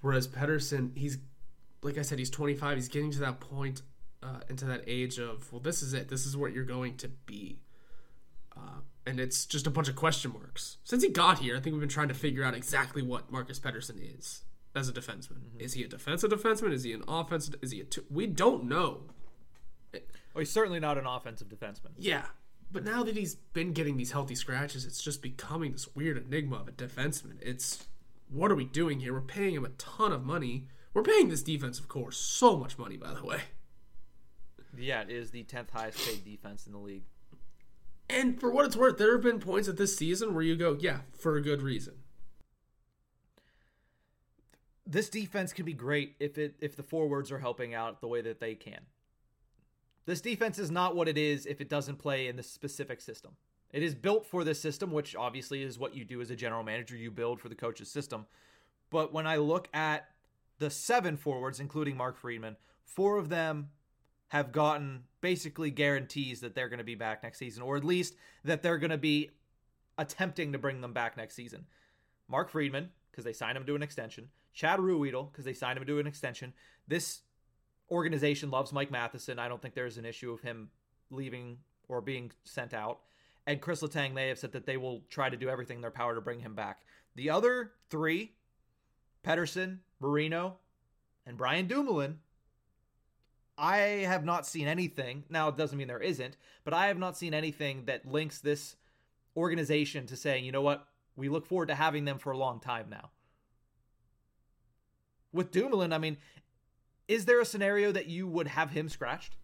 [0.00, 1.18] Whereas Pettersson, he's
[1.86, 2.76] like I said, he's 25.
[2.76, 3.82] He's getting to that point,
[4.22, 6.08] uh, into that age of well, this is it.
[6.08, 7.60] This is what you're going to be.
[8.56, 10.78] Uh, and it's just a bunch of question marks.
[10.84, 13.60] Since he got here, I think we've been trying to figure out exactly what Marcus
[13.60, 14.42] Pettersson is
[14.74, 15.38] as a defenseman.
[15.38, 15.60] Mm-hmm.
[15.60, 16.72] Is he a defensive defenseman?
[16.72, 17.54] Is he an offensive?
[17.62, 18.04] Is he a two?
[18.10, 19.02] We don't know.
[19.92, 21.92] Well, he's certainly not an offensive defenseman.
[21.96, 22.24] Yeah,
[22.70, 26.56] but now that he's been getting these healthy scratches, it's just becoming this weird enigma
[26.56, 27.36] of a defenseman.
[27.40, 27.86] It's
[28.28, 29.12] what are we doing here?
[29.12, 30.66] We're paying him a ton of money.
[30.96, 33.40] We're paying this defensive core so much money, by the way.
[34.74, 37.02] Yeah, it is the tenth highest paid defense in the league.
[38.08, 40.78] And for what it's worth, there have been points at this season where you go,
[40.80, 41.96] yeah, for a good reason.
[44.86, 48.22] This defense can be great if it if the forwards are helping out the way
[48.22, 48.80] that they can.
[50.06, 53.32] This defense is not what it is if it doesn't play in this specific system.
[53.70, 56.62] It is built for this system, which obviously is what you do as a general
[56.62, 56.96] manager.
[56.96, 58.24] You build for the coach's system.
[58.88, 60.08] But when I look at
[60.58, 63.70] the seven forwards, including Mark Friedman, four of them
[64.28, 68.14] have gotten basically guarantees that they're going to be back next season, or at least
[68.44, 69.30] that they're going to be
[69.98, 71.64] attempting to bring them back next season.
[72.28, 74.28] Mark Friedman, because they signed him to an extension.
[74.52, 76.52] Chad Ruhwedel, because they signed him to an extension.
[76.88, 77.22] This
[77.90, 79.38] organization loves Mike Matheson.
[79.38, 80.70] I don't think there's an issue of him
[81.10, 83.00] leaving or being sent out.
[83.46, 85.90] And Kris Letang, they have said that they will try to do everything in their
[85.90, 86.80] power to bring him back.
[87.14, 88.32] The other three,
[89.24, 90.56] Pettersson, Marino,
[91.26, 92.18] and Brian Dumoulin,
[93.58, 95.24] I have not seen anything.
[95.30, 98.76] Now, it doesn't mean there isn't, but I have not seen anything that links this
[99.36, 100.86] organization to saying, you know what,
[101.16, 103.10] we look forward to having them for a long time now.
[105.32, 106.18] With Dumoulin, I mean,
[107.08, 109.36] is there a scenario that you would have him scratched?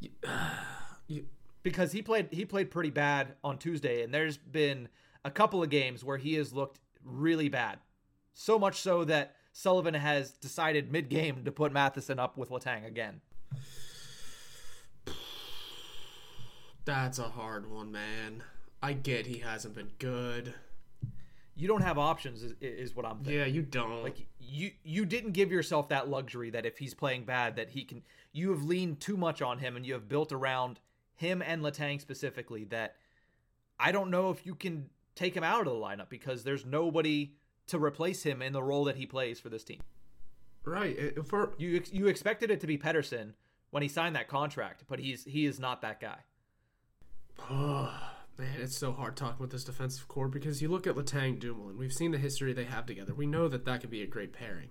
[0.00, 1.26] you,
[1.62, 4.88] because he played he played pretty bad on Tuesday, and there's been
[5.24, 7.78] a couple of games where he has looked really bad.
[8.34, 12.84] So much so that Sullivan has decided mid game to put Matheson up with Letang
[12.84, 13.20] again.
[16.84, 18.42] That's a hard one, man.
[18.82, 20.54] I get he hasn't been good.
[21.54, 23.34] You don't have options, is, is what I'm thinking.
[23.34, 24.02] Yeah, you don't.
[24.02, 27.84] Like you, you didn't give yourself that luxury that if he's playing bad, that he
[27.84, 28.02] can.
[28.32, 30.80] You have leaned too much on him, and you have built around
[31.14, 32.64] him and Letang specifically.
[32.64, 32.96] That
[33.78, 37.34] I don't know if you can take him out of the lineup because there's nobody
[37.68, 39.80] to replace him in the role that he plays for this team.
[40.64, 41.24] Right.
[41.26, 43.32] For You you expected it to be Pettersson
[43.70, 46.18] when he signed that contract, but he's he is not that guy.
[47.50, 47.92] Oh,
[48.38, 51.76] man, it's so hard talking with this defensive core because you look at Letang Dumoulin.
[51.76, 53.14] We've seen the history they have together.
[53.14, 54.70] We know that that could be a great pairing.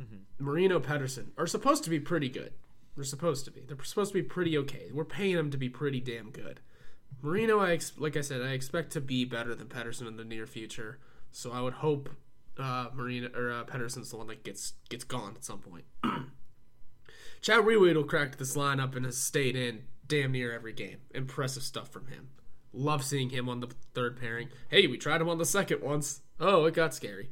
[0.00, 0.44] Mm-hmm.
[0.44, 2.52] Marino Pettersson are supposed to be pretty good.
[2.96, 3.62] They're supposed to be.
[3.66, 4.90] They're supposed to be pretty okay.
[4.92, 6.60] We're paying them to be pretty damn good.
[7.22, 10.24] Marino, I ex- like I said, I expect to be better than Pettersson in the
[10.24, 10.98] near future.
[11.34, 12.10] So I would hope
[12.58, 15.84] uh, Marino or uh, Pettersson's the one that gets gets gone at some point.
[17.42, 20.98] Chad Ruhwedel cracked this lineup and has stayed in damn near every game.
[21.12, 22.28] Impressive stuff from him.
[22.72, 24.48] Love seeing him on the third pairing.
[24.68, 26.22] Hey, we tried him on the second once.
[26.38, 27.30] Oh, it got scary.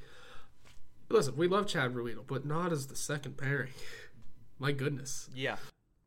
[1.08, 3.70] Listen, we love Chad Ruhwedel, but not as the second pairing.
[4.58, 5.30] My goodness.
[5.32, 5.56] Yeah.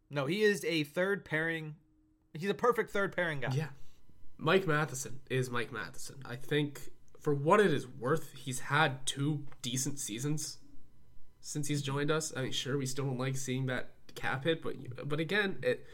[0.09, 1.75] No, he is a third pairing.
[2.33, 3.51] He's a perfect third pairing guy.
[3.53, 3.69] Yeah.
[4.37, 6.17] Mike Matheson is Mike Matheson.
[6.25, 6.91] I think
[7.25, 10.59] for what it is worth, he's had two decent seasons
[11.41, 12.31] since he's joined us.
[12.37, 14.75] I mean, sure, we still don't like seeing that cap hit, but
[15.09, 15.87] but again, it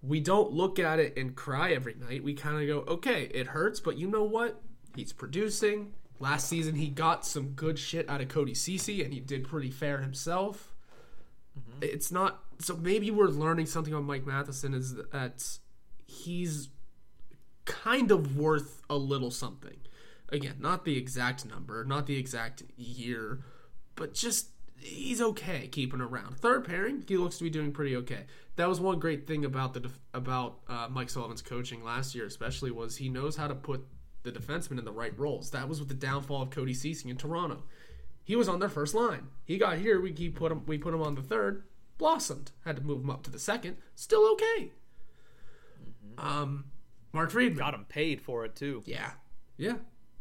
[0.00, 2.24] we don't look at it and cry every night.
[2.24, 4.62] We kind of go, okay, it hurts, but you know what?
[4.96, 5.92] He's producing.
[6.18, 9.70] Last season, he got some good shit out of Cody Ceci, and he did pretty
[9.70, 10.74] fair himself.
[11.54, 11.82] Mm-hmm.
[11.82, 12.78] It's not so.
[12.78, 15.58] Maybe we're learning something on Mike Matheson is that
[16.06, 16.70] he's
[17.66, 19.76] kind of worth a little something.
[20.32, 23.40] Again, not the exact number, not the exact year,
[23.94, 26.38] but just he's okay keeping around.
[26.38, 28.24] Third pairing, he looks to be doing pretty okay.
[28.56, 32.26] That was one great thing about the def- about uh, Mike Sullivan's coaching last year,
[32.26, 33.86] especially was he knows how to put
[34.22, 35.50] the defenseman in the right roles.
[35.50, 37.64] That was with the downfall of Cody Ceci in Toronto.
[38.24, 39.28] He was on their first line.
[39.44, 40.00] He got here.
[40.00, 40.64] We he put him.
[40.66, 41.64] We put him on the third.
[41.98, 42.52] Blossomed.
[42.64, 43.76] Had to move him up to the second.
[43.94, 44.72] Still okay.
[46.18, 46.66] Um,
[47.12, 47.58] Mark Friedman.
[47.58, 48.82] Got him paid for it too.
[48.86, 49.12] Yeah.
[49.56, 49.76] Yeah.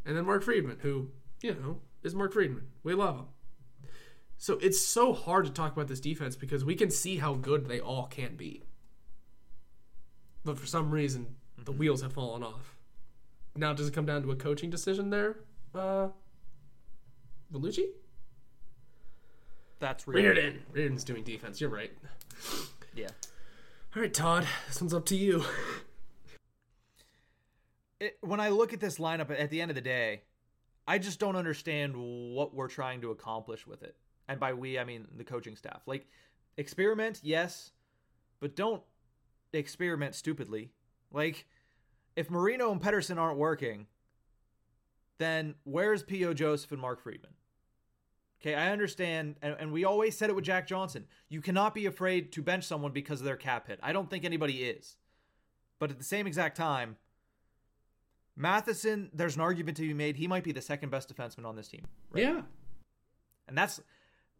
[0.06, 1.10] And then Mark Friedman, who,
[1.42, 2.68] you know, is Mark Friedman.
[2.84, 3.26] We love him.
[4.38, 7.68] So it's so hard to talk about this defense because we can see how good
[7.68, 8.64] they all can be.
[10.44, 12.76] But for some reason, the wheels have fallen off.
[13.56, 15.38] Now, does it come down to a coaching decision there?
[15.76, 16.08] Uh,
[17.54, 17.86] Vellucci?
[19.80, 20.24] That's real.
[20.24, 20.60] Reirden.
[20.74, 21.62] Reirden's doing defense.
[21.62, 21.92] You're right.
[22.96, 23.10] Yeah.
[23.96, 24.48] All right, Todd.
[24.68, 25.44] This one's up to you.
[28.02, 30.24] It, when I look at this lineup at the end of the day,
[30.88, 33.96] I just don't understand what we're trying to accomplish with it.
[34.28, 35.82] And by we, I mean the coaching staff.
[35.86, 36.08] Like,
[36.58, 37.72] experiment, yes,
[38.40, 38.82] but don't
[39.54, 40.72] experiment stupidly.
[41.12, 41.46] Like,
[42.16, 43.86] if Marino and Pettersson aren't working,
[45.20, 46.34] then where's P.O.
[46.34, 47.32] Joseph and Mark Friedman?
[48.42, 51.06] Okay, I understand, and, and we always said it with Jack Johnson.
[51.30, 53.80] You cannot be afraid to bench someone because of their cap hit.
[53.84, 54.98] I don't think anybody is.
[55.78, 56.98] But at the same exact time,
[58.36, 60.16] Matheson, there's an argument to be made.
[60.16, 61.86] He might be the second best defenseman on this team.
[62.16, 62.42] Yeah.
[63.48, 63.82] And that's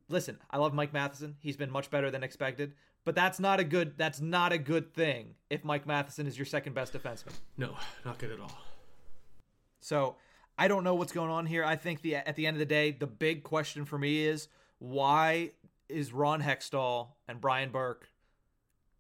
[0.10, 1.36] listen, I love Mike Matheson.
[1.40, 2.74] He's been much better than expected.
[3.04, 6.46] But that's not a good that's not a good thing if Mike Matheson is your
[6.46, 7.34] second best defenseman.
[7.58, 7.76] No,
[8.06, 8.58] not good at all.
[9.80, 10.18] So
[10.58, 11.66] I don't know what's going on here.
[11.66, 14.48] I think the at the end of the day, the big question for me is
[14.78, 15.52] why
[15.90, 18.08] is Ron Hextall and Brian Burke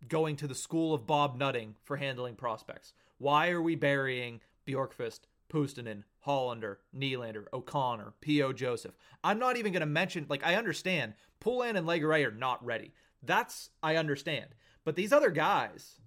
[0.07, 2.93] going to the school of Bob Nutting for handling prospects?
[3.19, 8.53] Why are we burying Bjorkqvist, Puustinen, Hallander, Nylander, O'Connor, P.O.
[8.53, 8.97] Joseph?
[9.23, 12.93] I'm not even going to mention, like, I understand Poulin and Legare are not ready.
[13.23, 14.47] That's, I understand.
[14.83, 15.99] But these other guys,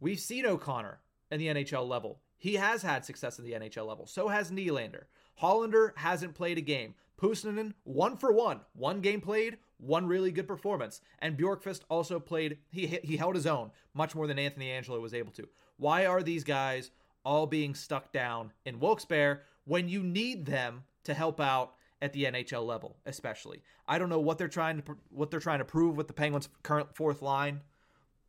[0.00, 1.00] we've seen O'Connor
[1.30, 2.20] in the NHL level.
[2.36, 4.06] He has had success at the NHL level.
[4.06, 5.04] So has Nylander.
[5.42, 6.94] Hallander hasn't played a game.
[7.20, 8.60] Puustinen, one for one.
[8.74, 11.00] One game played, one really good performance.
[11.20, 15.14] And Bjorkqvist also played, he, he held his own much more than Anthony Angello was
[15.14, 15.48] able to.
[15.76, 16.90] Why are these guys
[17.24, 22.24] all being stuck down in Wilkes-Barre when you need them to help out at the
[22.24, 23.62] NHL level, especially?
[23.88, 26.48] I don't know what they're trying to what they're trying to prove with the Penguins'
[26.62, 27.60] current fourth line.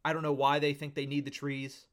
[0.04, 1.88] I don't know why they think they need the trees.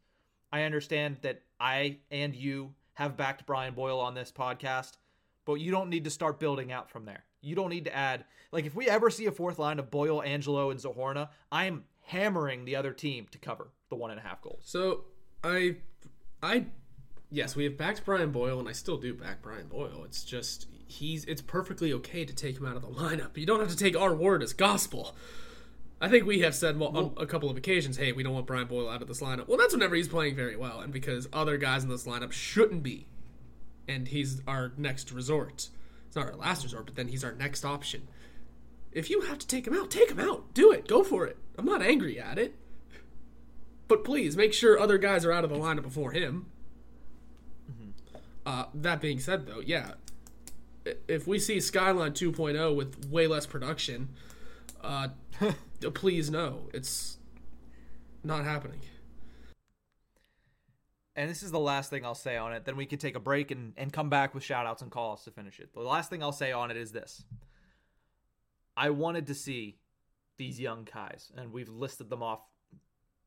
[0.52, 4.92] I understand that I and you have backed Brian Boyle on this podcast,
[5.44, 7.24] but you don't need to start building out from there.
[7.40, 10.20] You don't need to add like if we ever see a fourth line of Boyle,
[10.20, 14.22] Angello, and Zahorna, I am hammering the other team to cover the one and a
[14.22, 14.62] half goals.
[14.64, 15.04] So
[15.42, 15.76] I,
[16.42, 16.66] I,
[17.32, 20.02] yes, we have backed Brian Boyle, and I still do back Brian Boyle.
[20.04, 21.24] It's just he's.
[21.24, 23.36] It's perfectly okay to take him out of the lineup.
[23.36, 25.16] You don't have to take our word as gospel.
[26.00, 28.46] I think we have said well, on a couple of occasions, hey, we don't want
[28.46, 29.48] Brian Boyle out of this lineup.
[29.48, 32.82] Well, that's whenever he's playing very well, and because other guys in this lineup shouldn't
[32.82, 33.06] be,
[33.88, 35.70] and he's our next resort.
[36.06, 38.08] It's not our last resort, but then he's our next option.
[38.90, 40.52] If you have to take him out, take him out.
[40.52, 40.86] Do it.
[40.86, 41.38] Go for it.
[41.56, 42.56] I'm not angry at it.
[43.88, 46.46] But please make sure other guys are out of the lineup before him.
[48.44, 49.92] Uh, that being said, though, yeah,
[51.06, 54.08] if we see Skyline 2.0 with way less production,
[54.82, 55.08] uh,
[55.94, 57.18] please no, it's
[58.24, 58.80] not happening.
[61.14, 62.64] And this is the last thing I'll say on it.
[62.64, 65.24] Then we can take a break and, and come back with shout outs and calls
[65.24, 65.72] to finish it.
[65.74, 67.24] The last thing I'll say on it is this
[68.76, 69.78] I wanted to see
[70.38, 72.40] these young guys, and we've listed them off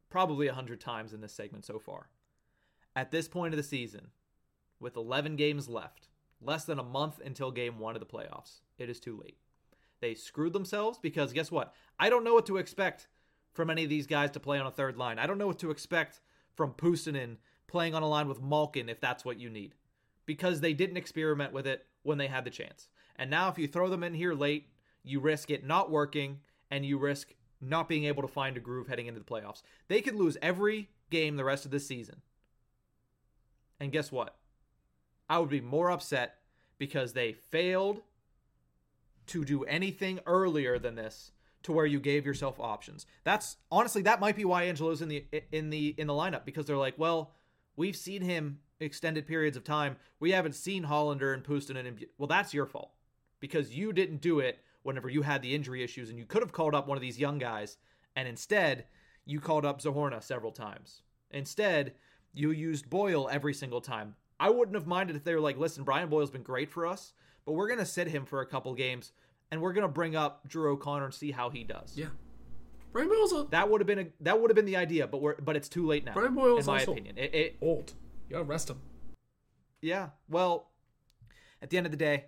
[0.09, 2.09] probably a hundred times in this segment so far.
[2.95, 4.07] At this point of the season,
[4.80, 6.07] with 11 games left,
[6.41, 9.38] less than a month until game one of the playoffs, it is too late.
[10.01, 11.73] They screwed themselves because guess what?
[11.99, 13.07] I don't know what to expect
[13.53, 15.17] from any of these guys to play on a third line.
[15.17, 16.19] I don't know what to expect
[16.55, 19.73] from Puustinen playing on a line with Malkin if that's what you need.
[20.26, 22.89] Because they didn't experiment with it when they had the chance.
[23.15, 24.67] And now if you throw them in here late,
[25.03, 28.88] you risk it not working and you risk not being able to find a groove
[28.88, 29.61] heading into the playoffs.
[29.88, 32.21] They could lose every game the rest of the season.
[33.80, 34.36] And guess what?
[35.30, 36.36] I would be more upset
[36.78, 38.01] because they failed
[39.28, 41.32] to do anything earlier than this
[41.63, 43.07] to where you gave yourself options.
[43.23, 46.65] That's honestly that might be why Angello's in the in the in the lineup because
[46.67, 47.32] they're like, well,
[47.76, 49.97] we've seen him extended periods of time.
[50.19, 52.91] We haven't seen Hallander and Puustinen and well, that's your fault
[53.39, 56.51] because you didn't do it whenever you had the injury issues and you could have
[56.51, 57.78] called up one of these young guys
[58.15, 58.86] and instead
[59.26, 61.01] you called up Zohorna several times.
[61.32, 61.93] Instead,
[62.34, 64.15] you used Boyle every single time.
[64.39, 67.13] I wouldn't have minded if they were like, listen, Brian Boyle's been great for us,
[67.45, 69.11] but we're going to sit him for a couple games
[69.51, 71.93] and we're going to bring up Drew O'Connor and see how he does.
[71.95, 72.07] Yeah.
[72.91, 75.21] Brian Boyle's a, That would have been a that would have been the idea, but
[75.21, 76.13] we're but it's too late now.
[76.13, 77.17] Brian Boyle's in my also opinion.
[77.17, 77.93] It, it old.
[78.29, 78.79] You gotta rest him.
[79.81, 80.09] yeah.
[80.29, 80.69] Well,
[81.61, 82.25] at the end of the day,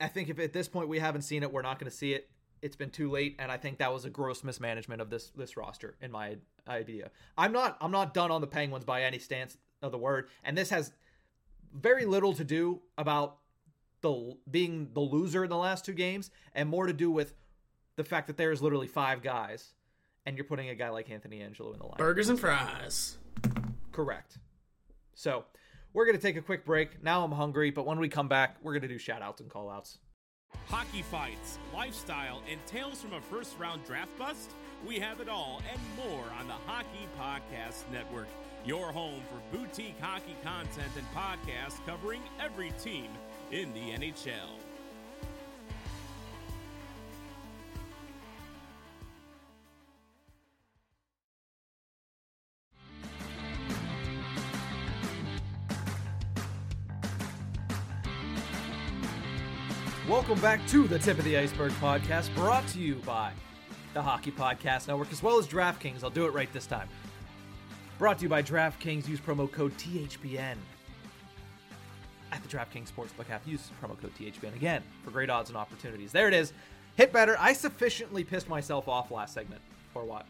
[0.00, 2.12] I think if at this point we haven't seen it, we're not going to see
[2.12, 2.28] it.
[2.62, 5.56] It's been too late, and I think that was a gross mismanagement of this this
[5.56, 6.36] roster, in my
[6.68, 7.10] idea.
[7.38, 10.56] I'm not I'm not done on the Penguins by any stance of the word, and
[10.56, 10.92] this has
[11.74, 13.38] very little to do about
[14.00, 17.34] the being the loser in the last two games, and more to do with
[17.96, 19.72] the fact that there's literally five guys,
[20.24, 21.96] and you're putting a guy like Anthony Angello in the line.
[21.98, 23.16] Burgers and fries.
[23.92, 24.38] Correct.
[25.14, 25.44] So
[25.92, 27.02] we're going to take a quick break.
[27.02, 29.48] Now I'm hungry, but when we come back, we're going to do shout outs and
[29.48, 29.98] call outs.
[30.68, 34.50] Hockey fights, lifestyle, and tales from a first round draft bust?
[34.86, 38.28] We have it all and more on the Hockey Podcast Network,
[38.66, 43.06] your home for boutique hockey content and podcasts covering every team
[43.52, 44.32] in the NHL.
[60.08, 63.30] Welcome back to the Tip of the Iceberg podcast, brought to you by
[63.94, 66.02] the Hockey Podcast Network as well as DraftKings.
[66.02, 66.88] I'll do it right this time.
[67.98, 69.08] Brought to you by DraftKings.
[69.08, 70.56] Use promo code THPN
[72.30, 73.46] at the DraftKings Sportsbook app.
[73.46, 76.12] Use promo code THPN again for great odds and opportunities.
[76.12, 76.52] There it is.
[76.96, 77.36] Hit better.
[77.40, 79.62] I sufficiently pissed myself off last segment.
[79.94, 80.26] Or what?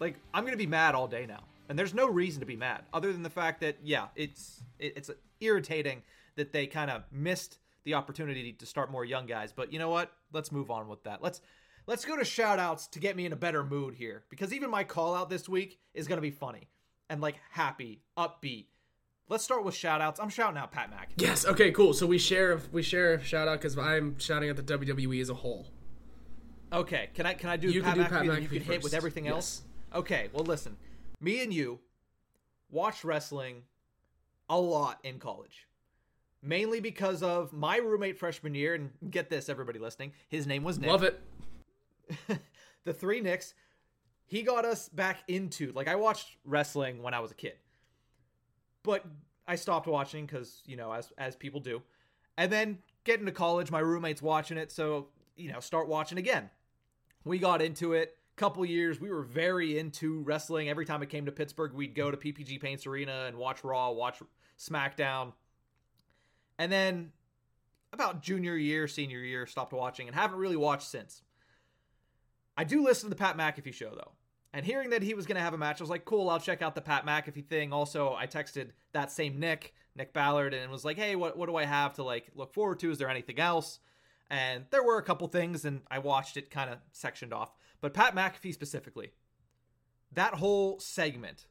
[0.00, 2.84] Like I'm gonna be mad all day now, and there's no reason to be mad
[2.94, 5.10] other than the fact that yeah, it's it's
[5.40, 6.02] irritating
[6.36, 9.52] that they kind of missed the opportunity to start more young guys.
[9.52, 10.12] But you know what?
[10.32, 11.22] Let's move on with that.
[11.22, 11.42] Let's
[11.86, 14.70] let's go to shout outs to get me in a better mood here because even
[14.70, 16.68] my call out this week is gonna be funny
[17.08, 18.66] and like happy, upbeat.
[19.28, 20.20] Let's start with shout outs.
[20.20, 21.10] I'm shouting out Pat Mack.
[21.16, 21.44] Yes.
[21.44, 21.72] Okay.
[21.72, 21.92] Cool.
[21.92, 25.30] So we share we share a shout out because I'm shouting at the WWE as
[25.30, 25.66] a whole.
[26.72, 28.82] Okay, can I can I do You Pat can do Pat then you can hit
[28.82, 28.94] with first.
[28.94, 29.62] everything else?
[29.94, 30.76] Okay, well listen.
[31.20, 31.80] Me and you
[32.70, 33.62] watched wrestling
[34.48, 35.68] a lot in college.
[36.42, 40.78] Mainly because of my roommate freshman year, and get this, everybody listening, his name was
[40.78, 40.90] Nick.
[40.90, 41.20] Love it.
[42.84, 43.54] the three Nicks.
[44.26, 47.54] He got us back into like I watched wrestling when I was a kid,
[48.82, 49.04] but
[49.46, 51.82] I stopped watching because you know as as people do,
[52.36, 56.50] and then getting to college, my roommate's watching it, so you know start watching again.
[57.24, 58.16] We got into it.
[58.36, 60.68] Couple years, we were very into wrestling.
[60.68, 63.92] Every time it came to Pittsburgh, we'd go to PPG Paints Arena and watch Raw,
[63.92, 64.22] watch
[64.58, 65.32] SmackDown,
[66.58, 67.12] and then
[67.94, 71.22] about junior year, senior year, stopped watching and haven't really watched since.
[72.56, 74.12] I do listen to the Pat McAfee show though.
[74.52, 76.40] And hearing that he was going to have a match, I was like, cool, I'll
[76.40, 77.74] check out the Pat McAfee thing.
[77.74, 81.56] Also, I texted that same Nick, Nick Ballard, and was like, hey, what, what do
[81.56, 82.90] I have to like look forward to?
[82.90, 83.80] Is there anything else?
[84.30, 87.52] And there were a couple things, and I watched it kind of sectioned off.
[87.82, 89.12] But Pat McAfee specifically,
[90.12, 91.46] that whole segment,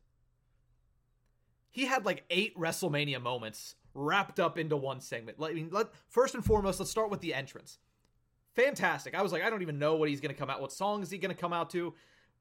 [1.69, 5.39] he had like eight WrestleMania moments wrapped up into one segment.
[5.39, 7.77] Like, I mean, let, first and foremost, let's start with the entrance
[8.55, 9.15] fantastic.
[9.15, 10.61] I was like, I don't even know what he's going to come out.
[10.61, 11.93] What song is he going to come out to?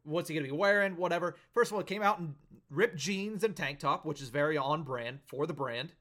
[0.05, 0.97] what's he going to be wearing?
[0.97, 1.37] Whatever.
[1.53, 2.35] First of all, it came out in
[2.71, 5.93] ripped jeans and tank top, which is very on brand for the brand.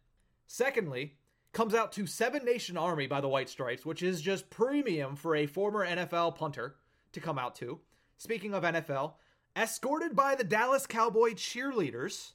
[0.46, 1.16] Secondly,
[1.52, 5.36] comes out to Seven Nation Army by the White Stripes, which is just premium for
[5.36, 6.76] a former NFL punter
[7.14, 7.80] to come out to.
[8.18, 9.14] Speaking of NFL,
[9.56, 12.34] escorted by the Dallas Cowboy cheerleaders,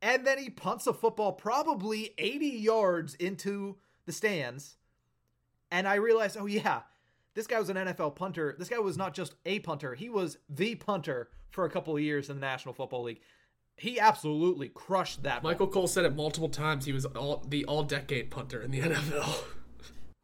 [0.00, 3.76] and then he punts a football probably 80 yards into
[4.06, 4.76] the stands.
[5.70, 6.82] And I realized, oh, yeah,
[7.34, 8.56] this guy was an NFL punter.
[8.58, 12.02] This guy was not just a punter, he was the punter for a couple of
[12.02, 13.20] years in the National Football League.
[13.76, 15.42] He absolutely crushed that.
[15.44, 15.72] Michael ball.
[15.72, 16.84] Cole said it multiple times.
[16.84, 19.44] He was all, the all-decade punter in the NFL.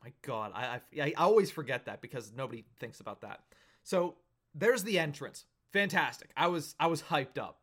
[0.03, 3.41] My God, I, I I always forget that because nobody thinks about that.
[3.85, 4.17] So
[4.55, 5.47] there's the entrance.
[5.73, 6.31] Fantastic.
[6.37, 7.61] I was I was hyped up.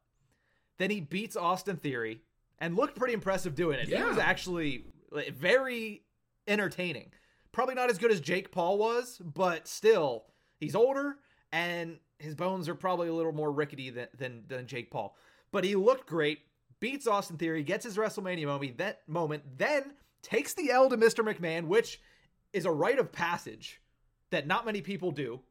[0.79, 2.21] Then he beats Austin Theory
[2.57, 3.89] and looked pretty impressive doing it.
[3.89, 3.97] Yeah.
[3.97, 4.85] He was actually
[5.33, 6.03] very
[6.47, 7.11] entertaining.
[7.51, 10.25] Probably not as good as Jake Paul was, but still,
[10.59, 11.17] he's older
[11.51, 15.15] and his bones are probably a little more rickety than, than, than Jake Paul.
[15.51, 16.39] But he looked great,
[16.79, 21.25] beats Austin Theory, gets his WrestleMania moment, that moment, then takes the L to Mr.
[21.25, 21.99] McMahon, which
[22.53, 23.81] is a rite of passage
[24.29, 25.41] that not many people do.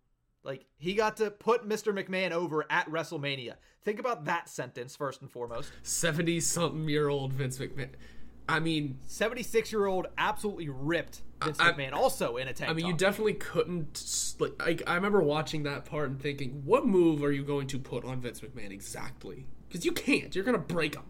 [0.43, 1.93] Like he got to put Mr.
[1.93, 3.55] McMahon over at WrestleMania.
[3.83, 5.71] Think about that sentence first and foremost.
[5.83, 7.91] 70 something year old Vince McMahon.
[8.51, 12.71] I mean, 76 year old absolutely ripped Vince I, McMahon also in a tank.
[12.71, 12.91] I mean, top.
[12.91, 14.35] you definitely couldn't.
[14.39, 18.05] Like, I remember watching that part and thinking, what move are you going to put
[18.05, 19.47] on Vince McMahon exactly?
[19.69, 20.35] Because you can't.
[20.35, 21.05] You're going to break him.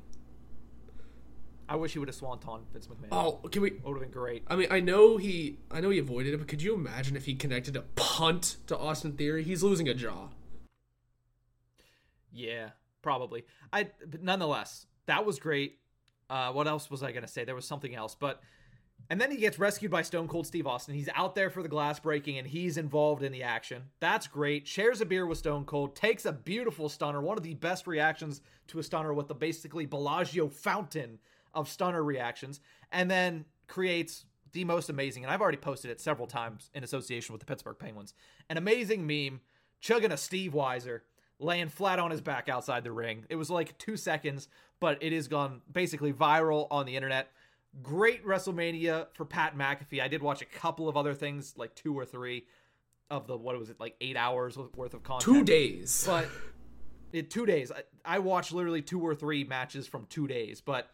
[1.69, 3.09] I wish he would have swanton Vince McMahon.
[3.13, 3.71] Oh, can we?
[3.85, 4.43] Would have been great.
[4.49, 7.27] I mean, I know he, I know he avoided it, but could you imagine if
[7.27, 9.45] he connected a punt to Austin Theory?
[9.45, 10.29] He's losing a jaw.
[12.33, 12.71] Yeah,
[13.03, 13.45] probably.
[13.73, 15.79] I, but nonetheless, that was great.
[16.31, 17.45] Uh, what else was I gonna say?
[17.45, 18.41] There was something else, but
[19.11, 20.95] and then he gets rescued by Stone Cold Steve Austin.
[20.95, 23.83] He's out there for the glass breaking and he's involved in the action.
[23.99, 24.69] That's great.
[24.69, 28.41] Shares a beer with Stone Cold, takes a beautiful stunner, one of the best reactions
[28.69, 31.19] to a stunner with the basically Bellagio fountain
[31.55, 32.61] of stunner reactions,
[32.93, 37.33] and then creates the most amazing, and I've already posted it several times in association
[37.33, 38.15] with the Pittsburgh Penguins,
[38.49, 39.41] an amazing meme
[39.81, 41.01] chugging a Steveweiser,
[41.41, 43.25] laying flat on his back outside the ring.
[43.29, 47.33] It was like two seconds, but it has gone basically viral on the internet.
[47.83, 50.01] Great WrestleMania for Pat McAfee.
[50.01, 52.47] I did watch a couple of other things, like two or three
[53.11, 55.23] of the what was it, like eight hours worth of content.
[55.23, 56.29] Two days, but
[57.13, 57.73] it two days.
[57.73, 60.91] I, I watched literally two or three matches from two days, but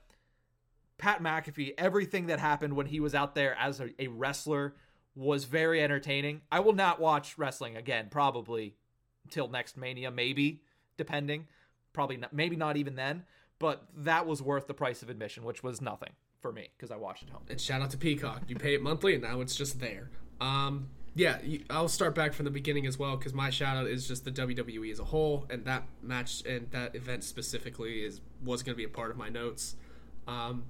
[0.99, 4.74] Pat McAfee, everything that happened when he was out there as a, a, wrestler
[5.14, 6.40] was very entertaining.
[6.51, 8.76] I will not watch wrestling again, probably
[9.31, 10.62] till next Mania, maybe,
[10.97, 11.47] depending.
[11.93, 13.24] Probably not, maybe not even then.
[13.59, 16.97] But that was worth the price of admission, which was nothing for me because I
[16.97, 17.43] watched it home.
[17.49, 18.43] And shout out to Peacock.
[18.49, 20.11] You pay it monthly, and now it's just there.
[20.41, 21.39] Um, yeah,
[21.70, 24.31] I'll start back from the beginning as well because my shout out is just the
[24.31, 28.77] WWE as a whole, and that match and that event specifically is was going to
[28.77, 29.77] be a part of my notes.
[30.29, 30.64] Um,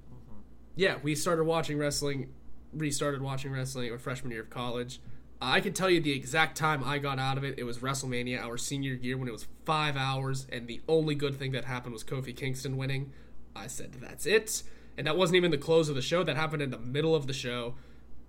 [0.77, 2.29] yeah, we started watching wrestling,
[2.73, 5.01] restarted watching wrestling our freshman year of college.
[5.41, 7.55] I can tell you the exact time I got out of it.
[7.57, 11.37] It was WrestleMania, our senior year, when it was five hours, and the only good
[11.37, 13.11] thing that happened was Kofi Kingston winning.
[13.55, 14.63] I said, that's it.
[14.97, 16.23] And that wasn't even the close of the show.
[16.23, 17.75] That happened in the middle of the show,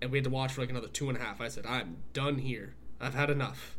[0.02, 1.40] and we had to watch for like another two and a half.
[1.40, 2.74] I said, I'm done here.
[3.00, 3.78] I've had enough.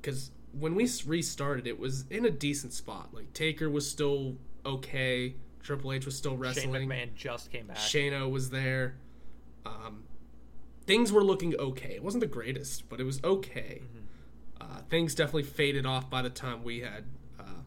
[0.00, 3.08] Because when we restarted, it was in a decent spot.
[3.12, 5.34] Like, Taker was still okay.
[5.62, 6.72] Triple H was still wrestling.
[6.72, 7.78] Shane McMahon just came back.
[7.78, 8.96] Shano was there.
[9.66, 10.04] Um,
[10.86, 11.94] things were looking okay.
[11.94, 13.82] It wasn't the greatest, but it was okay.
[13.82, 13.98] Mm-hmm.
[14.60, 17.04] Uh, things definitely faded off by the time we had.
[17.38, 17.62] Uh,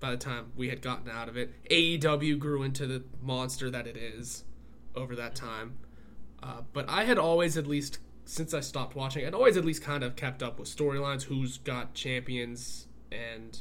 [0.00, 3.86] by the time we had gotten out of it, AEW grew into the monster that
[3.86, 4.44] it is
[4.94, 5.78] over that time.
[6.42, 9.82] Uh, but I had always, at least since I stopped watching, I'd always at least
[9.82, 13.58] kind of kept up with storylines, who's got champions, and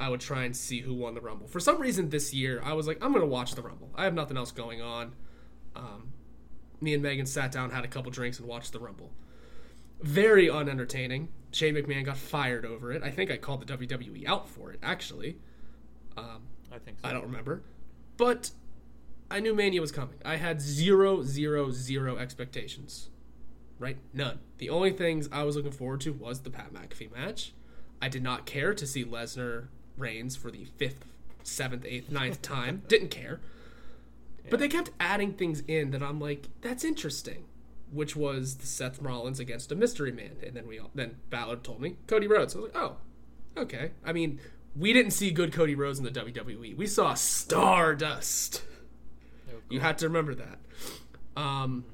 [0.00, 1.46] I would try and see who won the Rumble.
[1.46, 3.90] For some reason this year, I was like, I'm going to watch the Rumble.
[3.94, 5.12] I have nothing else going on.
[5.76, 6.13] Um,
[6.84, 9.10] me and Megan sat down, had a couple drinks, and watched the Rumble.
[10.00, 11.28] Very unentertaining.
[11.50, 13.02] Shane McMahon got fired over it.
[13.02, 15.36] I think I called the WWE out for it, actually.
[16.16, 17.08] Um, I think so.
[17.08, 17.62] I don't remember.
[18.16, 18.50] But
[19.30, 20.16] I knew Mania was coming.
[20.24, 23.08] I had zero, zero, zero expectations.
[23.78, 23.96] Right?
[24.12, 24.38] None.
[24.58, 27.52] The only things I was looking forward to was the Pat McAfee match.
[28.00, 31.04] I did not care to see Lesnar Reigns for the fifth,
[31.42, 32.82] seventh, eighth, ninth time.
[32.88, 33.40] Didn't care.
[34.44, 34.50] Yeah.
[34.50, 37.44] But they kept adding things in that I'm like, that's interesting.
[37.92, 41.56] Which was the Seth Rollins against a mystery man, and then we all, then Balor
[41.56, 42.56] told me Cody Rhodes.
[42.56, 42.96] I was like, oh,
[43.56, 43.92] okay.
[44.04, 44.40] I mean,
[44.74, 46.76] we didn't see good Cody Rhodes in the WWE.
[46.76, 48.62] We saw Stardust.
[49.48, 50.58] Oh, You had to remember that.
[51.36, 51.84] Um,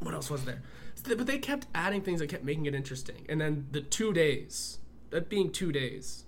[0.00, 0.62] what else was there?
[1.04, 3.24] But they kept adding things that kept making it interesting.
[3.28, 4.78] And then the two days
[5.10, 6.24] that being two days.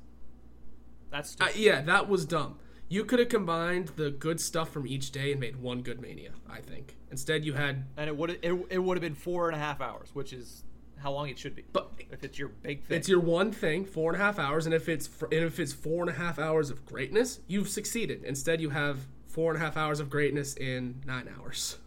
[1.10, 2.58] That's Uh, yeah, that was dumb.
[2.91, 6.32] You could have combined the good stuff from each day and made one good Mania.
[6.49, 6.97] I think.
[7.11, 7.86] Instead, you had.
[7.97, 10.64] and it would it, it would have been four and a half hours, which is
[10.99, 11.64] how long it should be.
[11.72, 14.66] But if it's your big thing, it's your one thing, four and a half hours,
[14.66, 18.24] and if it's and if it's four and a half hours of greatness, you've succeeded.
[18.24, 21.78] Instead, you have four and a half hours of greatness in nine hours.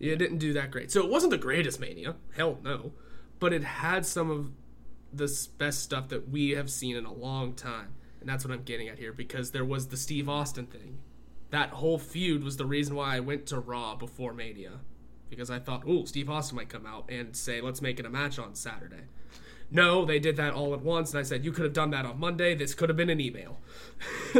[0.00, 0.90] You didn't do that great.
[0.90, 2.16] So it wasn't the greatest Mania.
[2.36, 2.92] Hell no.
[3.38, 4.50] But it had some of
[5.12, 7.94] the best stuff that we have seen in a long time.
[8.20, 10.98] And that's what I'm getting at here because there was the Steve Austin thing.
[11.50, 14.80] That whole feud was the reason why I went to Raw before Mania.
[15.30, 18.10] Because I thought, oh, Steve Austin might come out and say, let's make it a
[18.10, 19.04] match on Saturday.
[19.70, 21.10] No, they did that all at once.
[21.10, 22.54] And I said, you could have done that on Monday.
[22.54, 23.58] This could have been an email.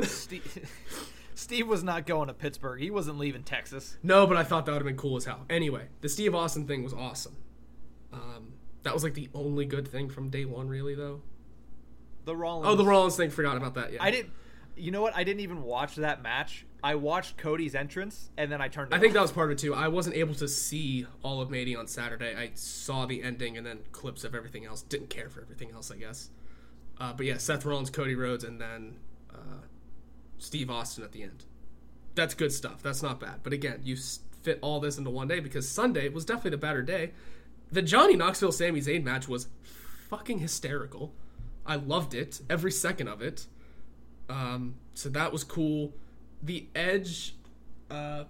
[0.02, 0.70] Steve,
[1.34, 2.80] Steve was not going to Pittsburgh.
[2.80, 3.98] He wasn't leaving Texas.
[4.02, 5.44] No, but I thought that would have been cool as hell.
[5.50, 7.36] Anyway, the Steve Austin thing was awesome.
[8.12, 11.20] Um, that was like the only good thing from day one, really, though.
[12.28, 12.68] The Rollins.
[12.68, 13.30] Oh, the Rollins thing.
[13.30, 13.90] Forgot about that.
[13.90, 14.32] Yeah, I didn't.
[14.76, 15.16] You know what?
[15.16, 16.66] I didn't even watch that match.
[16.84, 18.92] I watched Cody's entrance and then I turned.
[18.92, 19.74] It I think that was part of it too.
[19.74, 22.36] I wasn't able to see all of Mania on Saturday.
[22.36, 24.82] I saw the ending and then clips of everything else.
[24.82, 26.28] Didn't care for everything else, I guess.
[27.00, 28.96] Uh, but yeah, Seth Rollins, Cody Rhodes, and then
[29.34, 29.62] uh,
[30.36, 31.46] Steve Austin at the end.
[32.14, 32.82] That's good stuff.
[32.82, 33.36] That's not bad.
[33.42, 33.96] But again, you
[34.42, 37.12] fit all this into one day because Sunday was definitely the better day.
[37.72, 39.48] The Johnny Knoxville Sami Zayn match was
[40.10, 41.14] fucking hysterical.
[41.68, 43.46] I loved it every second of it.
[44.28, 45.94] Um, so that was cool.
[46.42, 47.36] The Edge,
[47.90, 48.24] uh,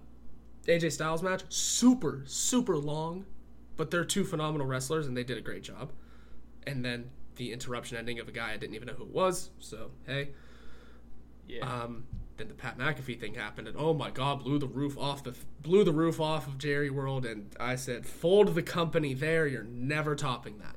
[0.67, 3.25] AJ Styles match, super super long,
[3.77, 5.91] but they're two phenomenal wrestlers and they did a great job.
[6.67, 9.49] And then the interruption ending of a guy I didn't even know who it was.
[9.59, 10.29] So hey,
[11.47, 11.65] Yeah.
[11.83, 12.03] um,
[12.37, 15.33] then the Pat McAfee thing happened, and oh my God, blew the roof off the
[15.61, 19.45] blew the roof off of Jerry World, and I said, fold the company there.
[19.47, 20.75] You're never topping that.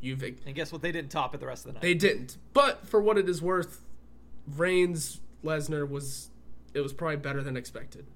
[0.00, 0.82] You've and guess what?
[0.82, 1.82] They didn't top it the rest of the night.
[1.82, 2.36] they didn't.
[2.52, 3.80] But for what it is worth,
[4.56, 6.30] Reigns Lesnar was
[6.74, 8.06] it was probably better than expected.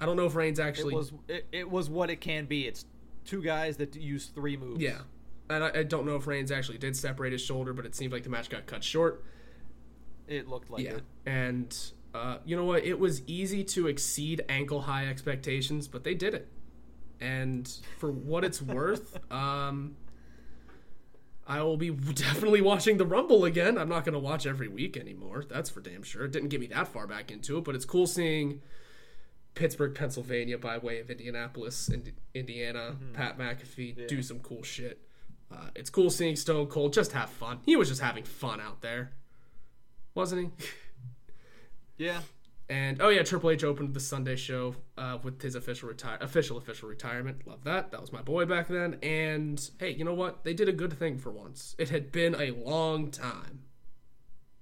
[0.00, 2.66] I don't know if Reigns it actually was it, it was what it can be.
[2.66, 2.84] It's
[3.24, 4.80] two guys that use three moves.
[4.80, 4.98] yeah.
[5.48, 8.12] And I, I don't know if Reigns actually did separate his shoulder, but it seemed
[8.12, 9.22] like the match got cut short.
[10.26, 10.94] It looked like Yeah.
[10.96, 11.02] it.
[11.24, 11.76] And
[12.14, 12.84] uh, you know what?
[12.84, 16.48] It was easy to exceed ankle high expectations, but they did it.
[17.20, 19.96] And for what it's worth, um,
[21.46, 23.78] I will be definitely watching the Rumble again.
[23.78, 25.44] I'm not going to watch every week anymore.
[25.48, 26.24] That's for damn sure.
[26.24, 28.60] It didn't get me that far back into it, but it's cool seeing
[29.54, 35.00] Pittsburgh, Pennsylvania, by way of Indianapolis, Ind- Indiana, Pat McAfee do some cool shit.
[35.50, 37.60] Uh, it's cool seeing Stone Cold just have fun.
[37.64, 39.12] He was just having fun out there,
[40.14, 40.66] wasn't he?
[41.98, 42.20] Yeah.
[42.68, 46.56] And oh yeah, Triple H opened the Sunday show uh, with his official retire official
[46.58, 47.46] official retirement.
[47.46, 47.92] Love that.
[47.92, 48.98] That was my boy back then.
[49.02, 50.42] And hey, you know what?
[50.44, 51.76] They did a good thing for once.
[51.78, 53.62] It had been a long time.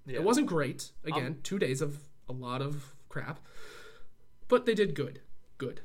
[0.06, 0.16] Yeah.
[0.16, 0.90] It wasn't great.
[1.04, 1.98] Again, two days of
[2.28, 3.40] a lot of crap,
[4.48, 5.20] but they did good.
[5.56, 5.80] Good.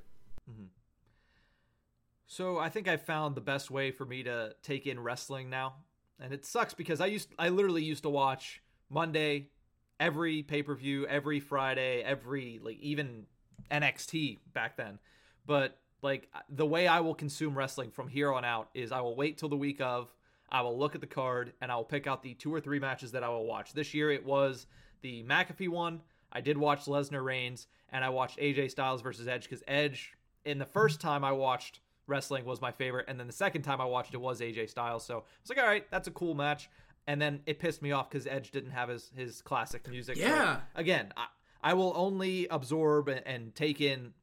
[2.32, 5.78] So I think I found the best way for me to take in wrestling now,
[6.20, 9.49] and it sucks because I used I literally used to watch Monday,
[9.99, 13.25] every pay per view, every Friday, every like even
[13.71, 14.99] NXT back then.
[15.45, 19.15] But like the way I will consume wrestling from here on out is I will
[19.15, 20.13] wait till the week of.
[20.51, 22.79] I will look at the card and I will pick out the two or three
[22.79, 23.73] matches that I will watch.
[23.73, 24.65] This year it was
[25.01, 26.01] the McAfee one.
[26.31, 30.13] I did watch Lesnar Reigns and I watched AJ Styles versus Edge because Edge
[30.45, 33.79] in the first time I watched wrestling was my favorite, and then the second time
[33.79, 35.05] I watched it was AJ Styles.
[35.05, 36.69] So I was like, all right, that's a cool match.
[37.07, 40.17] And then it pissed me off because Edge didn't have his his classic music.
[40.17, 40.59] So, Yeah.
[40.75, 41.25] again, I,
[41.61, 44.13] I will only absorb and, take in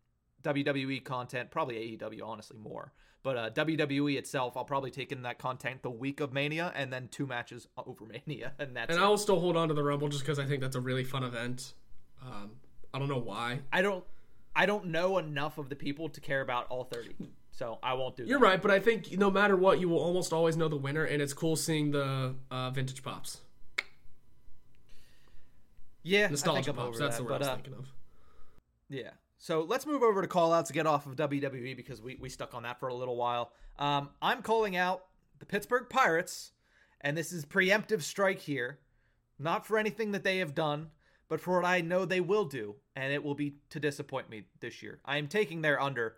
[0.42, 2.92] WWE content, probably AEW, honestly, more.
[3.22, 6.92] But uh, WWE itself, I'll probably take in that content the week of Mania, and
[6.92, 9.04] then two matches over Mania, and that's And.
[9.04, 11.02] I will still hold on to the Rumble just because I think that's a really
[11.02, 11.74] fun event.
[12.24, 12.52] Um,
[12.94, 13.60] I don't know why.
[13.72, 14.04] I don't,
[14.54, 17.16] I don't know enough of the people to care about all thirty,
[17.56, 18.24] so I won't do.
[18.24, 18.44] You're that.
[18.44, 21.22] right, but I think no matter what, you will almost always know the winner, and
[21.22, 23.40] it's cool seeing the uh, vintage pops,
[26.02, 26.88] Yeah, I think nostalgia I'm pops.
[26.88, 27.86] over That's that, the word but, I was uh, thinking of.
[28.90, 29.10] Yeah.
[29.38, 32.28] So let's move over to call outs to get off of WWE because we, we
[32.28, 33.52] stuck on that for a little while.
[33.78, 35.04] Um, I'm calling out
[35.38, 36.52] the Pittsburgh Pirates,
[37.00, 38.80] and this is preemptive strike here.
[39.38, 40.88] Not for anything that they have done,
[41.28, 44.44] but for what I know they will do, and it will be to disappoint me
[44.60, 45.00] this year.
[45.06, 46.16] I am taking their under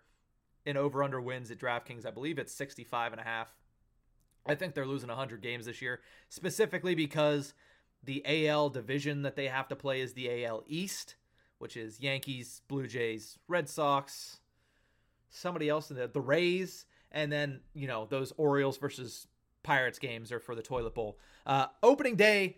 [0.69, 2.05] in over under wins at DraftKings.
[2.05, 3.53] I believe it's 65 and a half.
[4.45, 5.99] I think they're losing 100 games this year,
[6.29, 7.53] specifically because
[8.03, 11.15] the AL division that they have to play is the AL East,
[11.57, 14.39] which is Yankees, Blue Jays, Red Sox,
[15.29, 19.27] somebody else in the the Rays, and then you know those Orioles versus
[19.63, 21.17] Pirates games or for the toilet bowl.
[21.45, 22.57] Uh, opening day